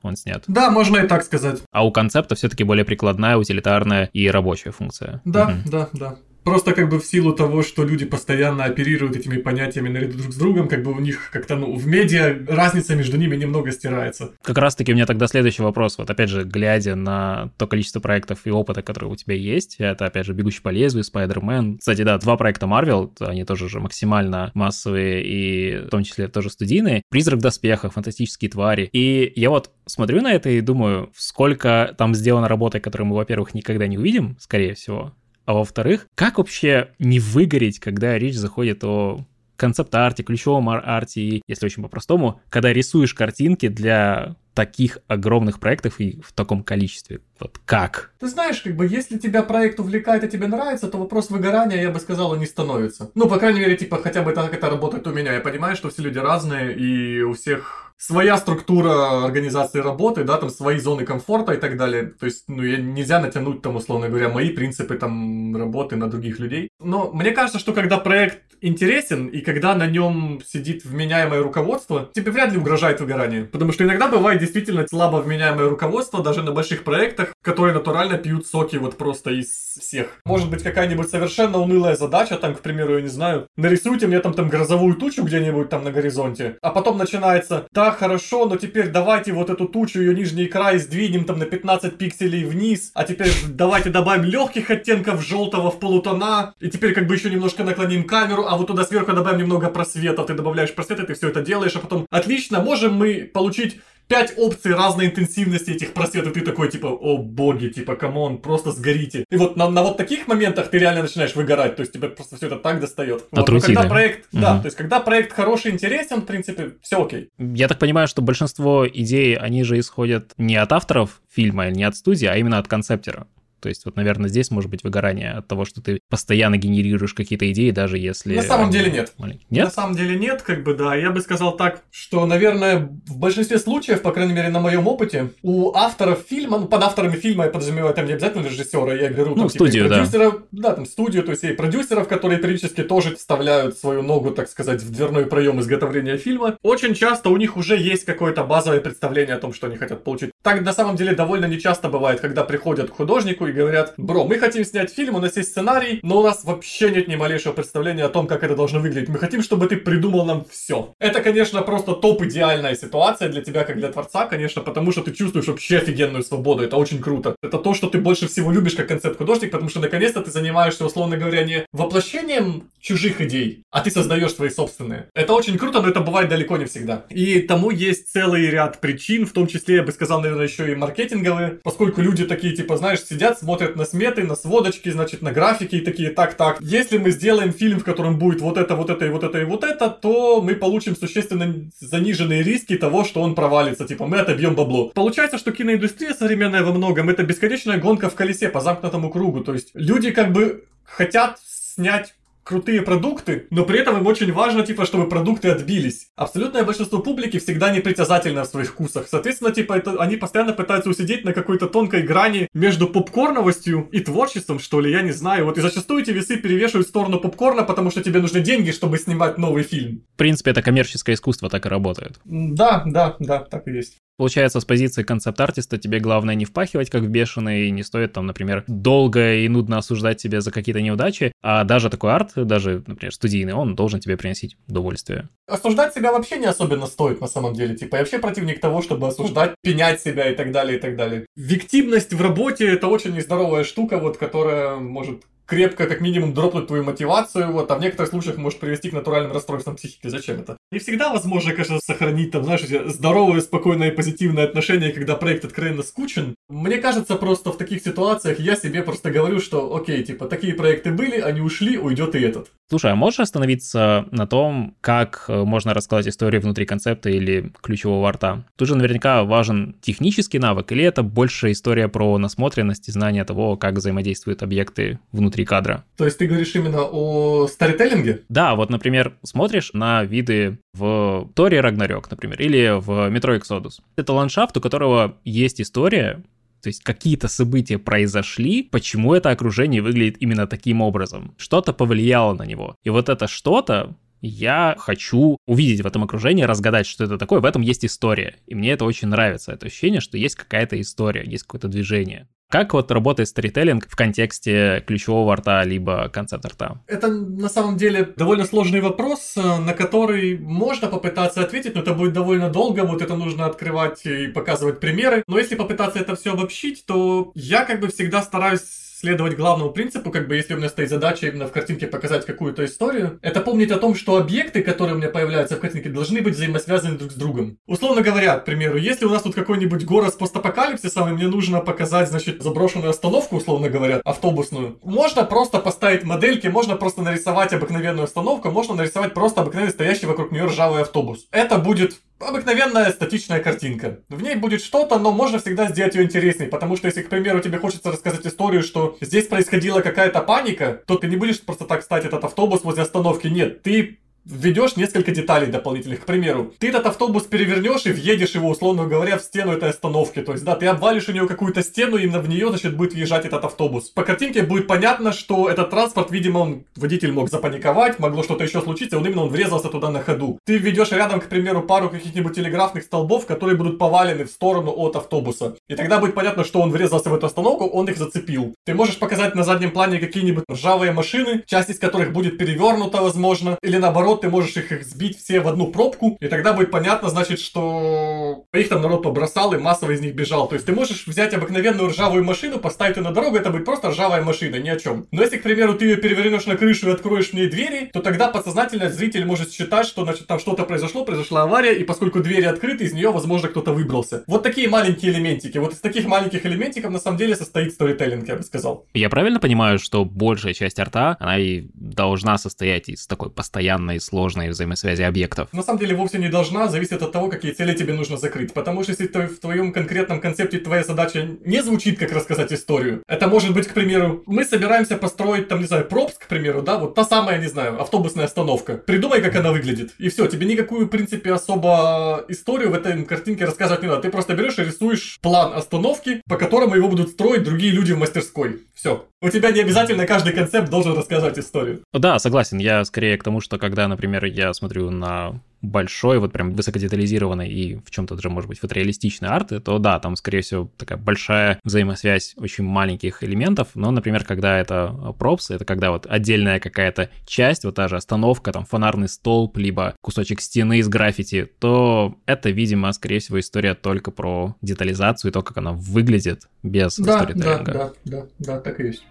[0.02, 0.44] он снят.
[0.46, 1.62] Да, можно и так сказать.
[1.72, 5.20] А у концепта все-таки более прикладная, утилитарная и рабочая функция.
[5.24, 5.70] Да, угу.
[5.70, 6.16] да, да.
[6.48, 10.36] Просто как бы в силу того, что люди постоянно оперируют этими понятиями наряду друг с
[10.36, 14.32] другом, как бы у них как-то, ну, в медиа разница между ними немного стирается.
[14.42, 15.98] Как раз-таки у меня тогда следующий вопрос.
[15.98, 20.06] Вот опять же, глядя на то количество проектов и опыта, которые у тебя есть, это
[20.06, 21.76] опять же «Бегущий по лезвию», «Спайдермен».
[21.78, 26.48] Кстати, да, два проекта Marvel, они тоже же максимально массовые и в том числе тоже
[26.48, 27.02] студийные.
[27.10, 28.88] «Призрак доспеха», «Фантастические твари».
[28.94, 33.52] И я вот смотрю на это и думаю, сколько там сделано работы, которую мы, во-первых,
[33.52, 35.12] никогда не увидим, скорее всего,
[35.48, 39.24] а во-вторых, как вообще не выгореть, когда речь заходит о
[39.56, 46.34] концепт-арте, ключевом арте, если очень по-простому, когда рисуешь картинки для таких огромных проектов и в
[46.34, 47.20] таком количестве?
[47.40, 48.12] Вот как?
[48.20, 51.90] Ты знаешь, как бы, если тебя проект увлекает и тебе нравится, то вопрос выгорания, я
[51.90, 53.10] бы сказал, не становится.
[53.14, 55.32] Ну, по крайней мере, типа, хотя бы так это работает у меня.
[55.32, 60.50] Я понимаю, что все люди разные, и у всех своя структура организации работы, да, там
[60.50, 62.04] свои зоны комфорта и так далее.
[62.06, 66.70] То есть, ну, нельзя натянуть там, условно говоря, мои принципы там работы на других людей.
[66.80, 72.32] Но мне кажется, что когда проект интересен и когда на нем сидит вменяемое руководство, тебе
[72.32, 73.44] вряд ли угрожает выгорание.
[73.44, 78.46] Потому что иногда бывает действительно слабо вменяемое руководство даже на больших проектах, которые натурально пьют
[78.46, 79.48] соки вот просто из
[79.80, 80.20] всех.
[80.24, 84.34] Может быть какая-нибудь совершенно унылая задача, там, к примеру, я не знаю, нарисуйте мне там,
[84.34, 89.32] там грозовую тучу где-нибудь там на горизонте, а потом начинается, да, хорошо, но теперь давайте
[89.32, 93.90] вот эту тучу, ее нижний край сдвинем там на 15 пикселей вниз, а теперь давайте
[93.90, 98.56] добавим легких оттенков желтого в полутона, и теперь как бы еще немножко наклоним камеру, а
[98.56, 101.80] вот туда сверху добавим немного просвета, ты добавляешь просвет, и ты все это делаешь, а
[101.80, 107.18] потом, отлично, можем мы получить пять опций разной интенсивности этих просветов, ты такой, типа, о
[107.18, 109.24] боги, типа, come on, просто сгорите.
[109.30, 112.36] И вот на, на вот таких моментах ты реально начинаешь выгорать, то есть тебе просто
[112.36, 113.24] все это так достает.
[113.30, 114.40] Вот, когда проект, угу.
[114.40, 117.28] да, то есть когда проект хороший, интересен, в принципе, все окей.
[117.38, 121.84] Я так понимаю, что большинство идей, они же исходят не от авторов фильма или не
[121.84, 123.26] от студии, а именно от концептера.
[123.60, 127.50] То есть вот, наверное, здесь может быть выгорание от того, что ты постоянно генерируешь какие-то
[127.52, 128.36] идеи, даже если...
[128.36, 129.12] На самом деле нет.
[129.50, 129.64] Нет?
[129.64, 130.94] На самом деле нет, как бы, да.
[130.94, 135.32] Я бы сказал так, что, наверное, в большинстве случаев, по крайней мере, на моем опыте,
[135.42, 139.30] у авторов фильма, ну, под авторами фильма я подразумеваю там не обязательно режиссера, я беру
[139.30, 140.68] ну, там, типа, студию, продюсеров, да.
[140.68, 144.82] да, там студию, то есть и продюсеров, которые периодически тоже вставляют свою ногу, так сказать,
[144.82, 146.56] в дверной проем изготовления фильма.
[146.62, 150.30] Очень часто у них уже есть какое-то базовое представление о том, что они хотят получить.
[150.42, 154.38] Так на самом деле довольно нечасто бывает, когда приходят к художнику и говорят, бро, мы
[154.38, 158.04] хотим снять фильм, у нас есть сценарий, но у нас вообще нет ни малейшего представления
[158.04, 159.08] о том, как это должно выглядеть.
[159.08, 160.94] Мы хотим, чтобы ты придумал нам все.
[160.98, 165.12] Это, конечно, просто топ идеальная ситуация для тебя, как для творца, конечно, потому что ты
[165.12, 166.62] чувствуешь вообще офигенную свободу.
[166.62, 167.36] Это очень круто.
[167.42, 171.16] Это то, что ты больше всего любишь как концепт-художник, потому что наконец-то ты занимаешься, условно
[171.16, 175.08] говоря, не воплощением чужих идей, а ты создаешь свои собственные.
[175.14, 177.04] Это очень круто, но это бывает далеко не всегда.
[177.10, 180.74] И тому есть целый ряд причин, в том числе, я бы сказал, наверное, еще и
[180.74, 185.76] маркетинговые, поскольку люди такие, типа, знаешь, сидят, смотрят на сметы, на сводочки, значит, на графики
[185.76, 189.10] и такие, так-так, если мы сделаем фильм, в котором будет вот это, вот это и
[189.10, 193.86] вот это и вот это, то мы получим существенно заниженные риски того, что он провалится,
[193.86, 194.88] типа, мы отобьем бабло.
[194.94, 199.54] Получается, что киноиндустрия современная во многом это бесконечная гонка в колесе по замкнутому кругу, то
[199.54, 202.14] есть люди как бы хотят снять
[202.48, 206.08] крутые продукты, но при этом им очень важно, типа, чтобы продукты отбились.
[206.16, 209.06] Абсолютное большинство публики всегда непритязательно в своих вкусах.
[209.06, 214.60] Соответственно, типа, это, они постоянно пытаются усидеть на какой-то тонкой грани между попкорновостью и творчеством,
[214.60, 215.44] что ли, я не знаю.
[215.44, 218.96] Вот и зачастую эти весы перевешивают в сторону попкорна, потому что тебе нужны деньги, чтобы
[218.96, 220.02] снимать новый фильм.
[220.14, 222.18] В принципе, это коммерческое искусство так и работает.
[222.24, 223.98] Да, да, да, так и есть.
[224.18, 228.26] Получается, с позиции концепт-артиста тебе главное не впахивать как в бешеный, и не стоит там,
[228.26, 233.14] например, долго и нудно осуждать себя за какие-то неудачи, а даже такой арт, даже, например,
[233.14, 235.28] студийный, он должен тебе приносить удовольствие.
[235.46, 237.76] Осуждать себя вообще не особенно стоит на самом деле.
[237.76, 241.26] Типа, я вообще противник того, чтобы осуждать, пенять себя и так далее, и так далее.
[241.36, 246.84] Виктивность в работе— это очень нездоровая штука, вот, которая может крепко, как минимум, дропнуть твою
[246.84, 250.08] мотивацию, вот, а в некоторых случаях может привести к натуральным расстройствам психики.
[250.08, 250.58] Зачем это?
[250.70, 255.82] Не всегда возможно, конечно, сохранить там, знаешь, здоровое, спокойное и позитивное отношение, когда проект откровенно
[255.82, 256.34] скучен.
[256.50, 260.90] Мне кажется, просто в таких ситуациях я себе просто говорю, что, окей, типа, такие проекты
[260.90, 262.50] были, они ушли, уйдет и этот.
[262.68, 268.06] Слушай, а можешь остановиться на том, как э, можно рассказать историю внутри концепта или ключевого
[268.06, 268.44] арта?
[268.56, 273.56] Тут же наверняка важен технический навык, или это больше история про насмотренность и знание того,
[273.56, 275.84] как взаимодействуют объекты внутри кадра?
[275.96, 278.22] То есть ты говоришь именно о старителлинге?
[278.28, 283.80] Да, вот, например, смотришь на виды в Торе Рагнарёк, например, или в Метро Exodus.
[283.96, 286.22] Это ландшафт, у которого есть история,
[286.62, 291.34] то есть какие-то события произошли, почему это окружение выглядит именно таким образом.
[291.38, 292.74] Что-то повлияло на него.
[292.84, 297.40] И вот это что-то я хочу увидеть в этом окружении, разгадать, что это такое.
[297.40, 298.36] В этом есть история.
[298.46, 299.52] И мне это очень нравится.
[299.52, 302.26] Это ощущение, что есть какая-то история, есть какое-то движение.
[302.50, 306.80] Как вот работает сторителлинг в контексте ключевого арта либо концепт-арта?
[306.86, 311.92] Это на самом деле довольно сложный вопрос, э, на который можно попытаться ответить, но это
[311.92, 315.22] будет довольно долго, вот это нужно открывать и показывать примеры.
[315.26, 320.10] Но если попытаться это все обобщить, то я как бы всегда стараюсь следовать главному принципу,
[320.10, 323.70] как бы если у меня стоит задача именно в картинке показать какую-то историю, это помнить
[323.70, 327.14] о том, что объекты, которые у меня появляются в картинке, должны быть взаимосвязаны друг с
[327.14, 327.58] другом.
[327.66, 331.60] Условно говоря, к примеру, если у нас тут какой-нибудь город с постапокалипсисом, и мне нужно
[331.60, 338.04] показать, значит, заброшенную остановку, условно говоря, автобусную, можно просто поставить модельки, можно просто нарисовать обыкновенную
[338.04, 341.28] остановку, можно нарисовать просто обыкновенный стоящий вокруг нее ржавый автобус.
[341.30, 344.00] Это будет обыкновенная статичная картинка.
[344.08, 347.40] В ней будет что-то, но можно всегда сделать ее интересней, потому что если, к примеру,
[347.40, 351.82] тебе хочется рассказать историю, что здесь происходила какая-то паника, то ты не будешь просто так
[351.82, 353.28] стать этот автобус возле остановки.
[353.28, 356.02] Нет, ты введешь несколько деталей дополнительных.
[356.02, 360.20] К примеру, ты этот автобус перевернешь и въедешь его, условно говоря, в стену этой остановки.
[360.20, 363.24] То есть, да, ты обвалишь у нее какую-то стену, и в нее, значит, будет въезжать
[363.24, 363.90] этот автобус.
[363.90, 368.60] По картинке будет понятно, что этот транспорт, видимо, он, водитель мог запаниковать, могло что-то еще
[368.60, 370.38] случиться, он именно он врезался туда на ходу.
[370.44, 374.96] Ты введешь рядом, к примеру, пару каких-нибудь телеграфных столбов, которые будут повалены в сторону от
[374.96, 375.56] автобуса.
[375.68, 378.54] И тогда будет понятно, что он врезался в эту остановку, он их зацепил.
[378.66, 383.58] Ты можешь показать на заднем плане какие-нибудь ржавые машины, часть из которых будет перевернута, возможно,
[383.62, 387.08] или наоборот, ты можешь их, их сбить все в одну пробку, и тогда будет понятно,
[387.08, 390.48] значит, что их там народ побросал, и массово из них бежал.
[390.48, 393.90] То есть ты можешь взять обыкновенную ржавую машину, поставить ее на дорогу, это будет просто
[393.90, 395.06] ржавая машина, ни о чем.
[395.10, 398.00] Но если, к примеру, ты ее перевернешь на крышу и откроешь в ней двери, то
[398.00, 402.44] тогда подсознательно зритель может считать, что, значит, там что-то произошло, произошла авария, и поскольку двери
[402.44, 404.24] открыты, из нее, возможно, кто-то выбрался.
[404.26, 405.58] Вот такие маленькие элементики.
[405.58, 408.86] Вот из таких маленьких элементиков, на самом деле, состоит сторителлинг, я бы сказал.
[408.94, 414.48] Я правильно понимаю, что большая часть арта, она и должна состоять из такой постоянной сложной
[414.48, 415.48] взаимосвязи объектов.
[415.52, 418.52] На самом деле вовсе не должна, зависит от того, какие цели тебе нужно закрыть.
[418.52, 423.02] Потому что если ты, в твоем конкретном концепте твоя задача не звучит, как рассказать историю,
[423.06, 426.78] это может быть, к примеру, мы собираемся построить, там, не знаю, Пробск, к примеру, да,
[426.78, 428.74] вот та самая, не знаю, автобусная остановка.
[428.74, 429.94] Придумай, как она выглядит.
[429.98, 434.02] И все, тебе никакую, в принципе, особо историю в этой картинке рассказывать не надо.
[434.02, 437.98] Ты просто берешь и рисуешь план остановки, по которому его будут строить другие люди в
[437.98, 438.62] мастерской.
[438.74, 439.06] Все.
[439.20, 441.82] У тебя не обязательно каждый концепт должен рассказать историю.
[441.92, 442.58] Да, согласен.
[442.58, 447.76] Я скорее к тому, что когда, например, я смотрю на большой, вот прям высокодетализированный и
[447.76, 452.34] в чем-то даже, может быть, фотореалистичный арт, то да, там, скорее всего, такая большая взаимосвязь
[452.36, 457.74] очень маленьких элементов, но, например, когда это пропсы, это когда вот отдельная какая-то часть, вот
[457.74, 463.18] та же остановка, там, фонарный столб, либо кусочек стены из граффити, то это, видимо, скорее
[463.18, 467.72] всего, история только про детализацию и то, как она выглядит без да, сторителлинга.
[467.72, 469.04] Да, да, да, да, так и есть.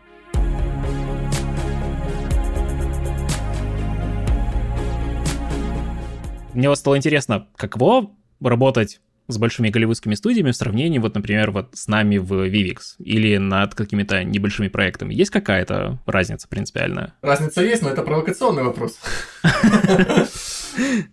[6.57, 8.09] Мне вот стало интересно, каково
[8.41, 13.37] работать с большими голливудскими студиями в сравнении, вот, например, вот с нами в Vivix или
[13.37, 15.13] над какими-то небольшими проектами?
[15.13, 17.13] Есть какая-то разница принципиальная?
[17.21, 18.99] Разница есть, но это провокационный вопрос.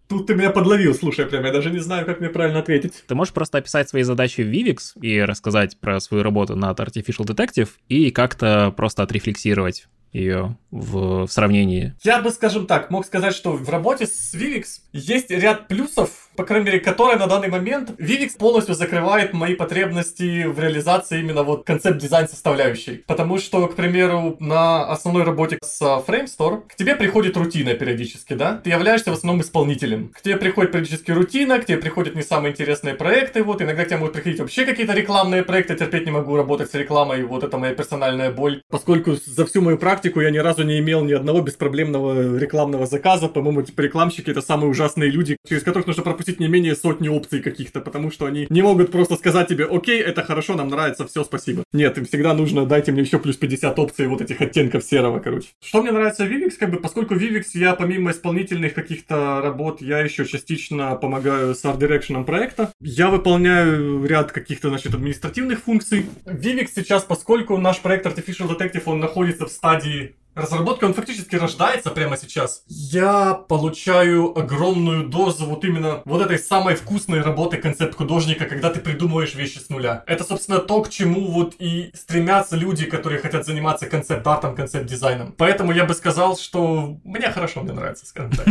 [0.08, 3.04] Тут ты меня подловил, слушай, прям я даже не знаю, как мне правильно ответить.
[3.06, 7.26] Ты можешь просто описать свои задачи в Vivix и рассказать про свою работу над Artificial
[7.26, 11.94] Detective и как-то просто отрефлексировать ее в, в сравнении?
[12.02, 16.44] Я бы, скажем так, мог сказать, что в работе с Vivix есть ряд плюсов, по
[16.44, 21.64] крайней мере, которые на данный момент Vivix полностью закрывает мои потребности в реализации именно вот
[21.64, 23.04] концепт-дизайн составляющей.
[23.06, 28.60] Потому что, к примеру, на основной работе с FrameStore к тебе приходит рутина периодически, да?
[28.62, 30.08] Ты являешься в основном исполнителем.
[30.08, 33.88] К тебе приходит периодически рутина, к тебе приходят не самые интересные проекты, вот, иногда к
[33.88, 37.58] тебе могут приходить вообще какие-то рекламные проекты, терпеть не могу работать с рекламой, вот это
[37.58, 38.62] моя персональная боль.
[38.70, 43.28] Поскольку за всю мою практику я ни разу не имел ни одного беспроблемного рекламного заказа,
[43.28, 47.40] по-моему, типа рекламщики это самые ужасные люди, через которых нужно пропустить не менее сотни опций
[47.40, 51.24] каких-то, потому что они не могут просто сказать тебе, окей, это хорошо, нам нравится, все,
[51.24, 51.64] спасибо.
[51.72, 55.48] Нет, им всегда нужно, дайте мне еще плюс 50 опций вот этих оттенков серого, короче.
[55.62, 60.00] Что мне нравится в Vivix, как бы, поскольку Vivix я помимо исполнительных каких-то работ, я
[60.00, 62.72] еще частично помогаю с Art Direction проекта.
[62.80, 66.06] Я выполняю ряд каких-то, значит, административных функций.
[66.24, 69.93] Vivix сейчас, поскольку наш проект Artificial Detective, он находится в стадии
[70.34, 72.64] разработки, он фактически рождается прямо сейчас.
[72.66, 79.34] Я получаю огромную дозу вот именно вот этой самой вкусной работы концепт-художника, когда ты придумываешь
[79.34, 80.02] вещи с нуля.
[80.06, 85.32] Это, собственно, то, к чему вот и стремятся люди, которые хотят заниматься концепт-артом, концепт-дизайном.
[85.36, 88.46] Поэтому я бы сказал, что мне хорошо, мне нравится, скажем так.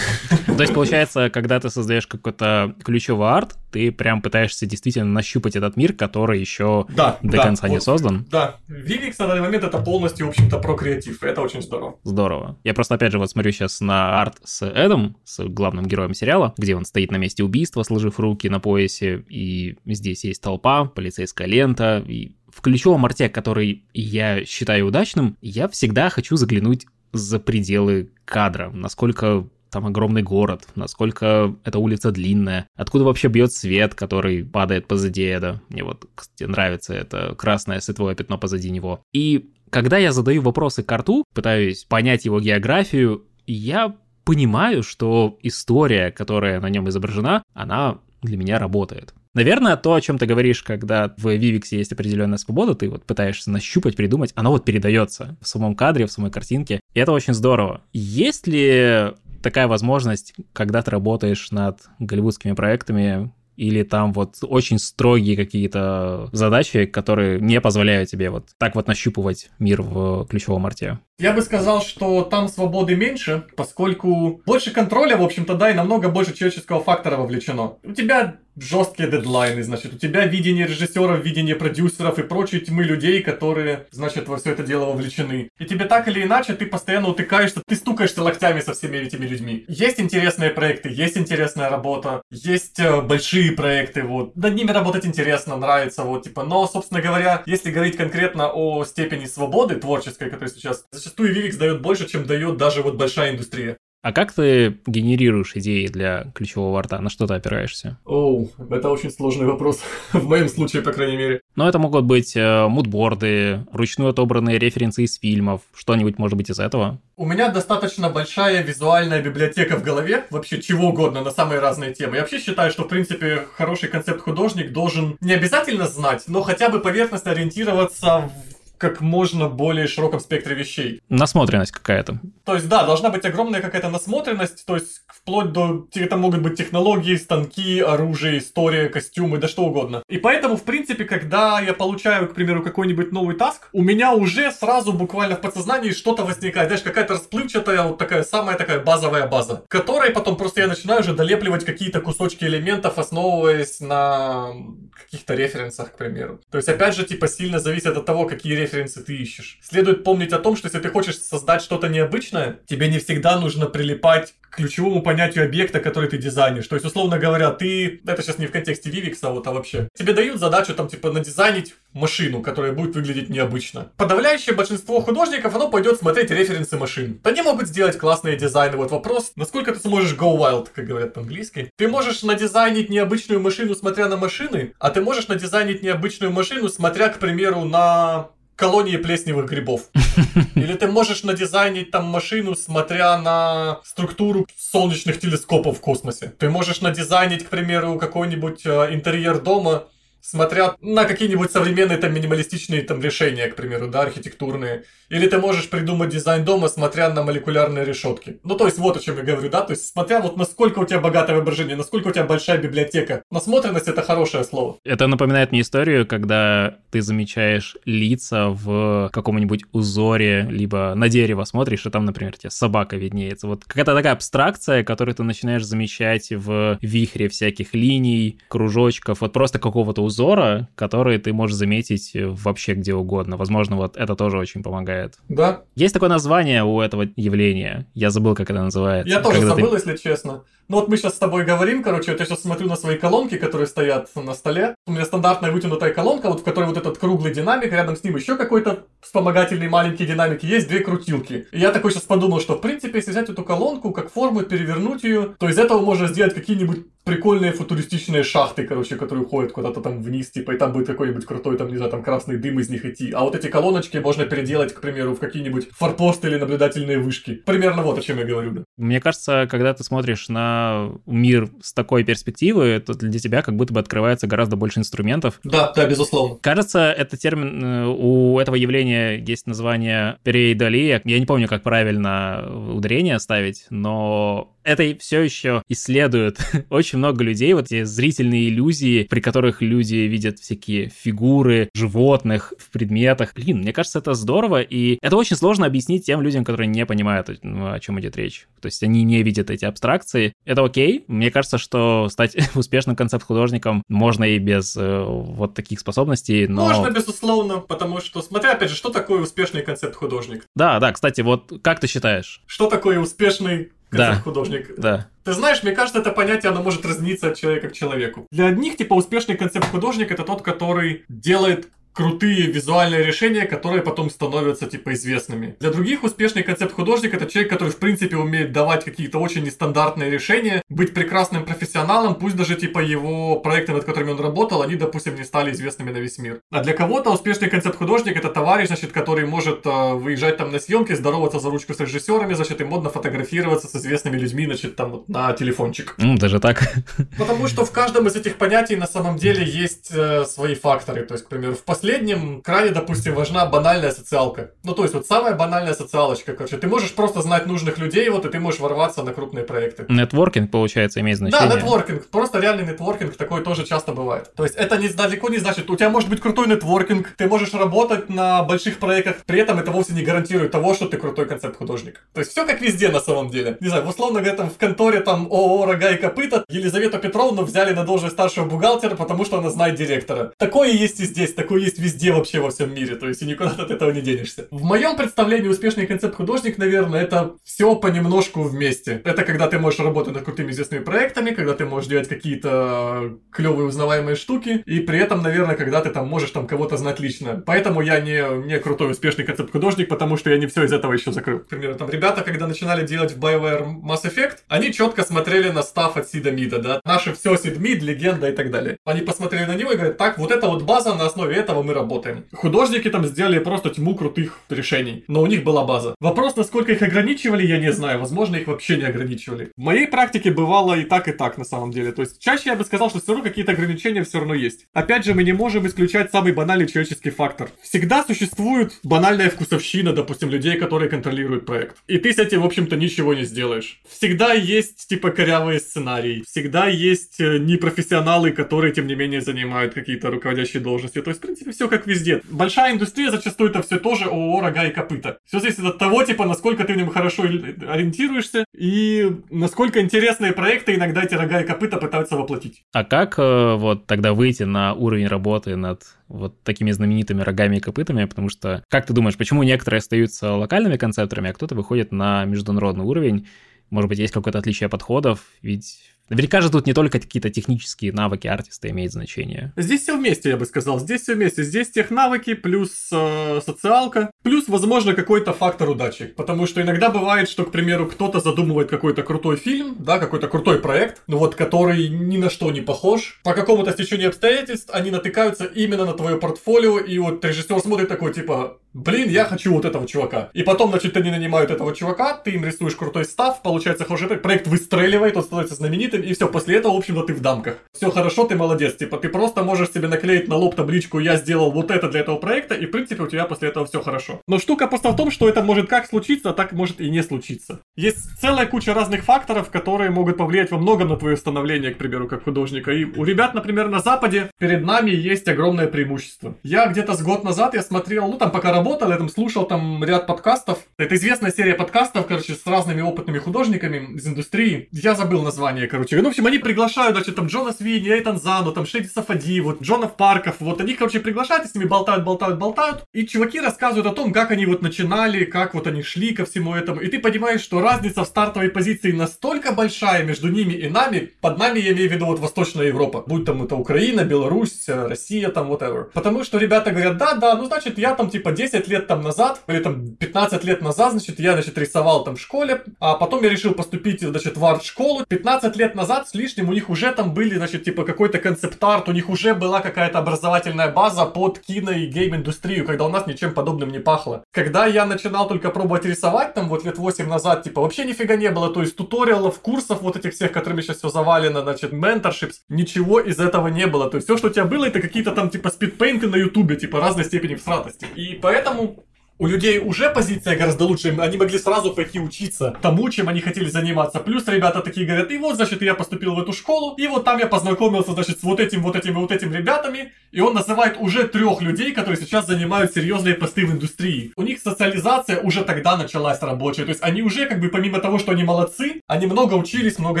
[0.46, 5.76] То есть, получается, когда ты создаешь какой-то ключевой арт, ты прям пытаешься действительно нащупать этот
[5.76, 8.26] мир, который еще до конца не создан.
[8.30, 11.22] Да, Vivix на данный момент это полностью, в общем-то, про креатив.
[11.22, 11.98] Это очень здорово.
[12.04, 12.58] Здорово.
[12.64, 16.54] Я просто, опять же, вот смотрю сейчас на арт с Эдом, с главным героем сериала,
[16.56, 21.46] где он стоит на месте убийства, сложив руки на поясе, и здесь есть толпа, полицейская
[21.46, 28.10] лента, и в ключевом арте, который я считаю удачным, я всегда хочу заглянуть за пределы
[28.24, 34.86] кадра, насколько там огромный город, насколько эта улица длинная, откуда вообще бьет свет, который падает
[34.86, 35.60] позади Эда.
[35.68, 39.00] Мне вот, кстати, нравится это красное световое пятно позади него.
[39.12, 46.60] И когда я задаю вопросы карту, пытаюсь понять его географию, я понимаю, что история, которая
[46.60, 49.14] на нем изображена, она для меня работает.
[49.32, 53.50] Наверное, то, о чем ты говоришь, когда в Vivix есть определенная свобода, ты вот пытаешься
[53.50, 56.80] нащупать, придумать, оно вот передается в самом кадре, в самой картинке.
[56.94, 57.82] И это очень здорово.
[57.92, 65.36] Есть ли такая возможность, когда ты работаешь над голливудскими проектами, или там вот очень строгие
[65.36, 70.98] какие-то задачи, которые не позволяют тебе вот так вот нащупывать мир в ключевом арте?
[71.20, 76.08] Я бы сказал, что там свободы меньше, поскольку больше контроля, в общем-то, да, и намного
[76.08, 77.76] больше человеческого фактора вовлечено.
[77.82, 83.22] У тебя жесткие дедлайны, значит, у тебя видение режиссеров, видение продюсеров и прочие тьмы людей,
[83.22, 85.50] которые, значит, во все это дело вовлечены.
[85.58, 89.64] И тебе так или иначе, ты постоянно утыкаешься, ты стукаешься локтями со всеми этими людьми.
[89.68, 94.36] Есть интересные проекты, есть интересная работа, есть э, большие проекты, вот.
[94.36, 96.44] Над ними работать интересно, нравится, вот, типа.
[96.44, 100.84] Но, собственно говоря, если говорить конкретно о степени свободы творческой, которая сейчас,
[101.18, 103.76] Vivix дает больше, чем дает даже вот большая индустрия.
[104.02, 107.00] А как ты генерируешь идеи для ключевого арта?
[107.00, 107.98] На что ты опираешься?
[108.06, 109.82] Оу, oh, это очень сложный вопрос.
[110.12, 111.40] В моем случае, по крайней мере.
[111.54, 116.58] Но это могут быть э, мудборды, ручную отобранные референсы из фильмов, что-нибудь может быть из
[116.58, 116.98] этого?
[117.16, 122.14] У меня достаточно большая визуальная библиотека в голове, вообще чего угодно на самые разные темы.
[122.14, 126.80] Я вообще считаю, что, в принципе, хороший концепт-художник должен не обязательно знать, но хотя бы
[126.80, 128.49] поверхностно ориентироваться в
[128.80, 131.02] как можно более широком спектре вещей.
[131.10, 132.18] Насмотренность какая-то.
[132.44, 135.86] То есть, да, должна быть огромная какая-то насмотренность, то есть, вплоть до...
[135.94, 140.02] Это могут быть технологии, станки, оружие, история, костюмы, да что угодно.
[140.08, 144.50] И поэтому, в принципе, когда я получаю, к примеру, какой-нибудь новый таск, у меня уже
[144.50, 149.62] сразу буквально в подсознании что-то возникает, знаешь, какая-то расплывчатая, вот такая самая такая базовая база,
[149.68, 154.54] которой потом просто я начинаю уже долепливать какие-то кусочки элементов, основываясь на
[155.02, 156.40] каких-то референсах, к примеру.
[156.50, 159.58] То есть, опять же, типа, сильно зависит от того, какие референсы референсы ты ищешь.
[159.62, 163.66] Следует помнить о том, что если ты хочешь создать что-то необычное, тебе не всегда нужно
[163.66, 166.66] прилипать к ключевому понятию объекта, который ты дизайнишь.
[166.66, 169.88] То есть, условно говоря, ты, это сейчас не в контексте Vivix, а вот а вообще,
[169.94, 173.92] тебе дают задачу там типа надизайнить машину, которая будет выглядеть необычно.
[173.96, 177.20] Подавляющее большинство художников, оно пойдет смотреть референсы машин.
[177.24, 178.76] Они могут сделать классные дизайны.
[178.76, 181.70] Вот вопрос, насколько ты сможешь go wild, как говорят по-английски.
[181.76, 187.08] Ты можешь надизайнить необычную машину, смотря на машины, а ты можешь надизайнить необычную машину, смотря,
[187.08, 188.30] к примеру, на
[188.60, 189.88] колонии плесневых грибов.
[190.54, 196.34] Или ты можешь надизайнить там машину, смотря на структуру солнечных телескопов в космосе.
[196.38, 199.84] Ты можешь надизайнить, к примеру, какой-нибудь э, интерьер дома,
[200.20, 204.84] смотря на какие-нибудь современные там минималистичные там решения, к примеру, да, архитектурные.
[205.08, 208.38] Или ты можешь придумать дизайн дома, смотря на молекулярные решетки.
[208.44, 210.84] Ну, то есть, вот о чем я говорю, да, то есть, смотря вот насколько у
[210.84, 213.22] тебя богатое воображение, насколько у тебя большая библиотека.
[213.30, 214.78] Насмотренность— это хорошее слово.
[214.84, 221.86] Это напоминает мне историю, когда ты замечаешь лица в каком-нибудь узоре, либо на дерево смотришь,
[221.86, 223.48] и там, например, тебе собака виднеется.
[223.48, 229.58] Вот какая-то такая абстракция, которую ты начинаешь замечать в вихре всяких линий, кружочков, вот просто
[229.58, 233.36] какого-то узора, который ты можешь заметить вообще где угодно.
[233.36, 235.14] Возможно, вот это тоже очень помогает.
[235.28, 235.62] Да.
[235.76, 237.86] Есть такое название у этого явления.
[237.94, 239.08] Я забыл, как это называется.
[239.08, 240.42] Я тоже Когда ты- забыл, если честно.
[240.68, 243.36] Ну вот мы сейчас с тобой говорим, короче, вот я сейчас смотрю на свои колонки,
[243.38, 244.76] которые стоят на столе.
[244.86, 248.14] У меня стандартная вытянутая колонка, вот в которой вот этот круглый динамик, рядом с ним
[248.14, 251.46] еще какой-то вспомогательный маленький динамик, есть две крутилки.
[251.50, 255.02] И я такой сейчас подумал, что в принципе, если взять эту колонку, как форму, перевернуть
[255.02, 259.99] ее, то из этого можно сделать какие-нибудь прикольные футуристичные шахты, короче, которые уходят куда-то там
[260.02, 262.84] вниз, типа, и там будет какой-нибудь крутой, там, не знаю, там красный дым из них
[262.84, 263.12] идти.
[263.12, 267.34] А вот эти колоночки можно переделать, к примеру, в какие-нибудь форпосты или наблюдательные вышки.
[267.34, 268.64] Примерно вот о чем я говорю, да.
[268.76, 273.74] Мне кажется, когда ты смотришь на мир с такой перспективы, то для тебя как будто
[273.74, 275.40] бы открывается гораздо больше инструментов.
[275.44, 276.38] Да, да, безусловно.
[276.40, 281.02] Кажется, это термин, э, у этого явления есть название переидолия.
[281.04, 286.38] Я не помню, как правильно ударение ставить, но это все еще исследует
[286.70, 292.70] очень много людей, вот эти зрительные иллюзии, при которых люди видят всякие фигуры животных в
[292.70, 293.34] предметах.
[293.34, 297.30] Блин, мне кажется, это здорово, и это очень сложно объяснить тем людям, которые не понимают,
[297.42, 298.48] ну, о чем идет речь.
[298.60, 300.32] То есть они не видят эти абстракции.
[300.44, 301.04] Это окей.
[301.06, 306.66] Мне кажется, что стать успешным концепт-художником можно и без э, вот таких способностей, но...
[306.66, 310.44] Можно, безусловно, потому что, смотря, опять же, что такое успешный концепт-художник?
[310.54, 312.42] Да, да, кстати, вот как ты считаешь?
[312.46, 314.06] Что такое успешный Да.
[314.06, 314.74] концепт-художник?
[314.78, 315.06] Да.
[315.24, 318.26] Ты знаешь, мне кажется, это понятие, оно может разниться от человека к человеку.
[318.30, 324.66] Для одних, типа, успешный концепт-художник это тот, который делает крутые визуальные решения, которые потом становятся,
[324.66, 325.56] типа, известными.
[325.60, 330.62] Для других успешный концепт-художник это человек, который, в принципе, умеет давать какие-то очень нестандартные решения,
[330.68, 335.24] быть прекрасным профессионалом, пусть даже, типа, его проекты, над которыми он работал, они, допустим, не
[335.24, 336.40] стали известными на весь мир.
[336.50, 340.92] А для кого-то успешный концепт-художник это товарищ, значит, который может э, выезжать там на съемки,
[340.94, 345.08] здороваться за ручку с режиссерами, значит, и модно фотографироваться с известными людьми, значит, там вот
[345.08, 345.94] на телефончик.
[345.98, 346.72] М, даже так.
[347.18, 351.04] Потому что в каждом из этих понятий на самом деле есть э, свои факторы.
[351.04, 354.50] То есть, к примеру, в последнем крайне, допустим, важна банальная социалка.
[354.64, 356.58] Ну, то есть, вот самая банальная социалочка, короче.
[356.58, 359.86] Ты можешь просто знать нужных людей, вот, и ты можешь ворваться на крупные проекты.
[359.88, 361.48] Нетворкинг, получается, имеет значение.
[361.48, 362.10] Да, нетворкинг.
[362.10, 364.30] Просто реальный нетворкинг такой тоже часто бывает.
[364.36, 367.54] То есть это не, далеко не значит, у тебя может быть крутой нетворкинг, ты можешь
[367.54, 372.02] работать на больших проектах, при этом это вовсе не гарантирует того, что ты крутой концепт-художник.
[372.12, 373.56] То есть все как везде на самом деле.
[373.60, 377.72] Не знаю, условно говоря, там в конторе там ООО «Рога и копыта» Елизавету Петровну взяли
[377.72, 380.32] на должность старшего бухгалтера, потому что она знает директора.
[380.36, 383.50] Такое есть и здесь, такое есть везде вообще во всем мире, то есть и никуда
[383.50, 384.46] от этого не денешься.
[384.50, 389.00] В моем представлении успешный концепт-художник, наверное, это все понемножку вместе.
[389.04, 393.68] Это когда ты можешь работать над крутыми известными проектами, когда ты можешь делать какие-то клевые
[393.68, 397.42] узнаваемые штуки, и при этом, наверное, когда ты там можешь там кого-то знать лично.
[397.46, 401.12] Поэтому я не, не крутой успешный концепт-художник, потому что я не все из этого еще
[401.12, 401.40] закрыл.
[401.40, 405.62] К примеру, там ребята, когда начинали делать в BioWare Mass Effect, они четко смотрели на
[405.62, 408.78] став от Сида Мида, да, наше все Сид Мид, легенда и так далее.
[408.84, 411.74] Они посмотрели на него и говорят, так, вот это вот база, на основе этого мы
[411.74, 412.24] работаем.
[412.32, 415.94] Художники там сделали просто тьму крутых решений, но у них была база.
[416.00, 419.52] Вопрос, насколько их ограничивали, я не знаю, возможно, их вообще не ограничивали.
[419.56, 421.92] В моей практике бывало и так, и так, на самом деле.
[421.92, 424.66] То есть, чаще я бы сказал, что все равно какие-то ограничения все равно есть.
[424.72, 427.50] Опять же, мы не можем исключать самый банальный человеческий фактор.
[427.62, 431.76] Всегда существует банальная вкусовщина, допустим, людей, которые контролируют проект.
[431.86, 433.80] И ты с этим, в общем-то, ничего не сделаешь.
[433.88, 436.22] Всегда есть, типа, корявые сценарии.
[436.26, 441.00] Всегда есть э, непрофессионалы, которые, тем не менее, занимают какие-то руководящие должности.
[441.00, 442.22] То есть, в принципе, все как везде.
[442.30, 445.18] Большая индустрия зачастую это все тоже ООО, рога и копыта.
[445.24, 450.74] Все зависит от того, типа, насколько ты в нем хорошо ориентируешься и насколько интересные проекты
[450.74, 452.62] иногда эти рога и копыта пытаются воплотить.
[452.72, 457.60] А как э, вот тогда выйти на уровень работы над вот такими знаменитыми рогами и
[457.60, 462.24] копытами, потому что, как ты думаешь, почему некоторые остаются локальными концепторами, а кто-то выходит на
[462.24, 463.28] международный уровень?
[463.70, 465.20] Может быть, есть какое-то отличие подходов?
[465.42, 469.52] Ведь Наверняка же тут не только какие-то технические навыки артиста имеют значение.
[469.56, 470.80] Здесь все вместе, я бы сказал.
[470.80, 471.44] Здесь все вместе.
[471.44, 476.06] Здесь тех навыки плюс э, социалка, плюс, возможно, какой-то фактор удачи.
[476.06, 480.58] Потому что иногда бывает, что, к примеру, кто-то задумывает какой-то крутой фильм, да, какой-то крутой
[480.58, 483.20] проект, ну вот, который ни на что не похож.
[483.22, 488.12] По какому-то стечению обстоятельств они натыкаются именно на твое портфолио, и вот режиссер смотрит такой,
[488.12, 490.30] типа, блин, я хочу вот этого чувака.
[490.32, 494.22] И потом, значит, они нанимают этого чувака, ты им рисуешь крутой став, получается хороший проект,
[494.22, 497.58] проект выстреливает, он становится знаменитым, и все, после этого, в общем-то, ты в дамках.
[497.72, 501.50] Все хорошо, ты молодец, типа, ты просто можешь себе наклеить на лоб табличку «Я сделал
[501.50, 504.09] вот это для этого проекта», и, в принципе, у тебя после этого все хорошо.
[504.26, 507.60] Но штука просто в том, что это может как случиться, так может и не случиться.
[507.76, 512.08] Есть целая куча разных факторов, которые могут повлиять во многом на твое становление, к примеру,
[512.08, 512.72] как художника.
[512.72, 516.34] И у ребят, например, на Западе перед нами есть огромное преимущество.
[516.42, 519.82] Я где-то с год назад я смотрел, ну там пока работал, я там слушал там
[519.84, 520.58] ряд подкастов.
[520.78, 524.68] Это известная серия подкастов, короче, с разными опытными художниками из индустрии.
[524.72, 525.96] Я забыл название, короче.
[525.96, 529.62] Ну, в общем, они приглашают, значит, там Джона Свини, Эйтан Зану, там Шеди Сафади, вот
[529.62, 530.36] Джонов Парков.
[530.40, 532.84] Вот они, короче, приглашают и с ними болтают, болтают, болтают.
[532.92, 536.54] И чуваки рассказывают о том, как они вот начинали, как вот они шли ко всему
[536.54, 536.80] этому.
[536.80, 541.12] И ты понимаешь, что разница в стартовой позиции настолько большая между ними и нами.
[541.20, 543.04] Под нами я имею в виду вот Восточная Европа.
[543.06, 545.90] Будь там это Украина, Беларусь, Россия, там, whatever.
[545.92, 549.42] Потому что ребята говорят, да, да, ну, значит, я там, типа, 10 лет там назад,
[549.46, 553.28] или там 15 лет назад, значит, я, значит, рисовал там в школе, а потом я
[553.28, 555.04] решил поступить, значит, в арт-школу.
[555.06, 558.92] 15 лет назад с лишним у них уже там были, значит, типа, какой-то концепт-арт, у
[558.92, 563.70] них уже была какая-то образовательная база под кино и гейм-индустрию, когда у нас ничем подобным
[563.70, 564.24] не пахло.
[564.32, 568.30] Когда я начинал только пробовать рисовать, там, вот лет 8 назад, типа, вообще нифига не
[568.30, 573.00] было, то есть туториалов, курсов вот этих всех, которыми сейчас все завалено, значит, менторшипс, ничего
[573.00, 573.90] из этого не было.
[573.90, 576.78] То есть все, что у тебя было, это какие-то там, типа, спидпейнты на ютубе, типа,
[576.80, 577.86] разной степени всратости.
[577.96, 578.84] И поэтому
[579.20, 583.50] у людей уже позиция гораздо лучше, они могли сразу пойти учиться тому, чем они хотели
[583.50, 584.00] заниматься.
[584.00, 587.18] Плюс ребята такие говорят, и вот, значит, я поступил в эту школу, и вот там
[587.18, 590.76] я познакомился, значит, с вот этим, вот этим и вот этим ребятами, и он называет
[590.78, 594.12] уже трех людей, которые сейчас занимают серьезные посты в индустрии.
[594.16, 597.98] У них социализация уже тогда началась рабочая, то есть они уже, как бы, помимо того,
[597.98, 600.00] что они молодцы, они много учились, много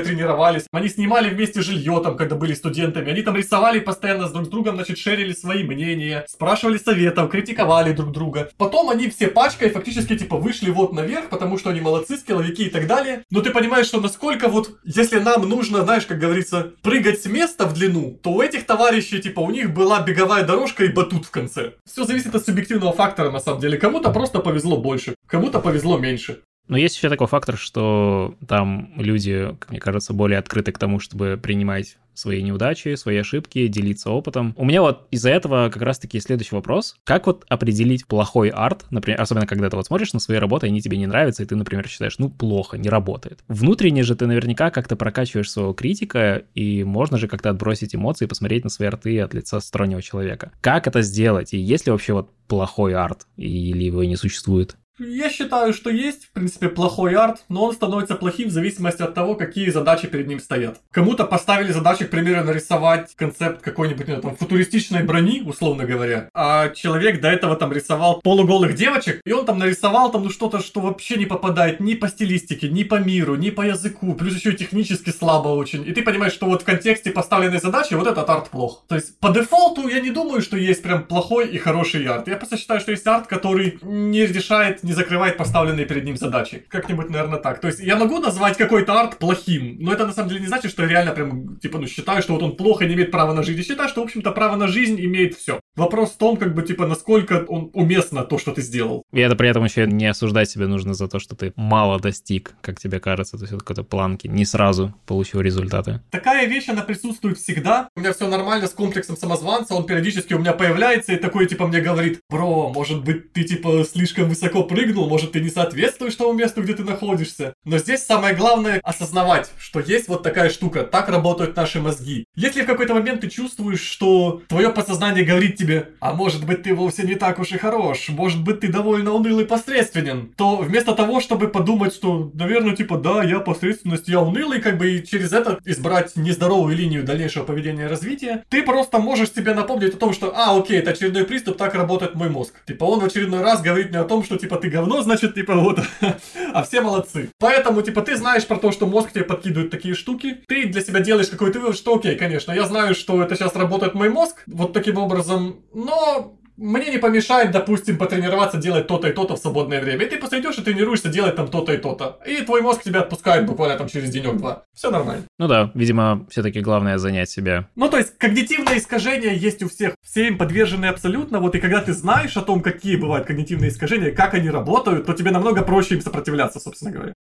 [0.00, 4.48] тренировались, они снимали вместе жилье там, когда были студентами, они там рисовали постоянно с друг
[4.48, 8.50] другом, значит, шерили свои мнения, спрашивали советов, критиковали друг друга.
[8.56, 12.70] Потом они все пачкой фактически типа вышли вот наверх, потому что они молодцы, скилловики и
[12.70, 13.22] так далее.
[13.30, 17.66] Но ты понимаешь, что насколько вот, если нам нужно, знаешь, как говорится, прыгать с места
[17.66, 21.30] в длину, то у этих товарищей, типа, у них была беговая дорожка и батут в
[21.30, 21.74] конце.
[21.84, 23.78] Все зависит от субъективного фактора, на самом деле.
[23.78, 26.40] Кому-то просто повезло больше, кому-то повезло меньше.
[26.68, 31.00] Но есть еще такой фактор, что там люди, как мне кажется, более открыты к тому,
[31.00, 34.54] чтобы принимать свои неудачи, свои ошибки, делиться опытом.
[34.56, 36.96] У меня вот из-за этого как раз-таки следующий вопрос.
[37.04, 40.80] Как вот определить плохой арт, например, особенно когда ты вот смотришь на свои работы, они
[40.80, 43.40] тебе не нравятся, и ты, например, считаешь, ну, плохо, не работает.
[43.48, 48.28] Внутренне же ты наверняка как-то прокачиваешь своего критика, и можно же как-то отбросить эмоции и
[48.28, 50.52] посмотреть на свои арты от лица стороннего человека.
[50.60, 51.54] Как это сделать?
[51.54, 54.76] И есть ли вообще вот плохой арт, или его не существует?
[54.98, 59.14] Я считаю, что есть, в принципе, плохой арт, но он становится плохим в зависимости от
[59.14, 60.80] того, какие задачи перед ним стоят.
[60.90, 66.70] Кому-то поставили задачу, к примеру, нарисовать концепт какой-нибудь, ну, там, футуристичной брони, условно говоря, а
[66.70, 70.80] человек до этого там рисовал полуголых девочек, и он там нарисовал там, ну, что-то, что
[70.80, 74.56] вообще не попадает ни по стилистике, ни по миру, ни по языку, плюс еще и
[74.56, 75.86] технически слабо очень.
[75.86, 78.84] И ты понимаешь, что вот в контексте поставленной задачи вот этот арт плох.
[78.88, 82.26] То есть, по дефолту я не думаю, что есть прям плохой и хороший арт.
[82.26, 86.64] Я просто считаю, что есть арт, который не решает не закрывает поставленные перед ним задачи.
[86.68, 87.60] Как-нибудь, наверное, так.
[87.60, 90.70] То есть я могу назвать какой-то арт плохим, но это на самом деле не значит,
[90.70, 93.42] что я реально прям, типа, ну, считаю, что вот он плохо не имеет права на
[93.42, 93.58] жизнь.
[93.58, 95.60] Я считаю, что, в общем-то, право на жизнь имеет все.
[95.76, 99.02] Вопрос в том, как бы, типа, насколько он уместно то, что ты сделал.
[99.12, 102.54] И это при этом еще не осуждать себя нужно за то, что ты мало достиг,
[102.62, 106.00] как тебе кажется, то есть это какой-то планки, не сразу получил результаты.
[106.10, 107.88] Такая вещь, она присутствует всегда.
[107.94, 111.66] У меня все нормально с комплексом самозванца, он периодически у меня появляется и такой, типа,
[111.66, 116.14] мне говорит, бро, может быть, ты, типа, слишком высоко прыгаешь, прыгнул, может, ты не соответствуешь
[116.14, 117.54] тому месту, где ты находишься.
[117.64, 122.26] Но здесь самое главное осознавать, что есть вот такая штука, так работают наши мозги.
[122.36, 126.76] Если в какой-то момент ты чувствуешь, что твое подсознание говорит тебе, а может быть ты
[126.76, 131.20] вовсе не так уж и хорош, может быть ты довольно унылый посредственен, то вместо того,
[131.20, 135.58] чтобы подумать, что, наверное, типа, да, я посредственность, я унылый, как бы и через это
[135.64, 140.32] избрать нездоровую линию дальнейшего поведения и развития, ты просто можешь себе напомнить о том, что,
[140.36, 142.54] а, окей, это очередной приступ, так работает мой мозг.
[142.64, 145.54] Типа он в очередной раз говорит мне о том, что, типа, ты говно, значит, типа,
[145.54, 145.80] вот,
[146.52, 147.30] а все молодцы.
[147.38, 151.00] Поэтому, типа, ты знаешь про то, что мозг тебе подкидывает такие штуки, ты для себя
[151.00, 154.72] делаешь какой-то вывод, что, окей, конечно, я знаю, что это сейчас работает мой мозг, вот
[154.72, 160.04] таким образом, но мне не помешает, допустим, потренироваться делать то-то и то-то в свободное время.
[160.04, 162.18] И ты просто идешь и тренируешься делать там то-то и то-то.
[162.26, 164.64] И твой мозг тебя отпускает буквально там через денек-два.
[164.74, 165.22] Все нормально.
[165.38, 167.68] Ну да, видимо, все-таки главное занять себя.
[167.76, 169.94] Ну, то есть, когнитивные искажения есть у всех.
[170.02, 171.38] Все им подвержены абсолютно.
[171.38, 175.12] Вот и когда ты знаешь о том, какие бывают когнитивные искажения, как они работают, то
[175.12, 177.12] тебе намного проще им сопротивляться, собственно говоря.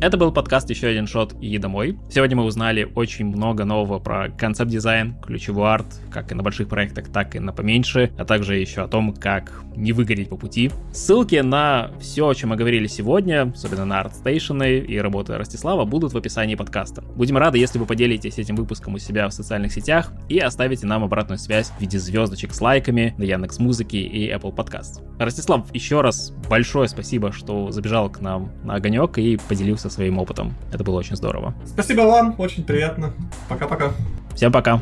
[0.00, 1.98] Это был подкаст «Еще один шот и домой».
[2.08, 7.08] Сегодня мы узнали очень много нового про концепт-дизайн, ключевой арт, как и на больших проектах,
[7.08, 10.70] так и на поменьше, а также еще о том, как не выгореть по пути.
[10.92, 16.12] Ссылки на все, о чем мы говорили сегодня, особенно на ArtStation и работы Ростислава, будут
[16.12, 17.02] в описании подкаста.
[17.02, 21.02] Будем рады, если вы поделитесь этим выпуском у себя в социальных сетях и оставите нам
[21.02, 25.02] обратную связь в виде звездочек с лайками на Яндекс Музыки и Apple Podcast.
[25.18, 30.18] Ростислав, еще раз большое спасибо, что забежал к нам на огонек и поделился поделился своим
[30.18, 30.54] опытом.
[30.72, 31.54] Это было очень здорово.
[31.66, 33.12] Спасибо вам, очень приятно.
[33.48, 33.92] Пока-пока.
[34.34, 34.80] Всем пока.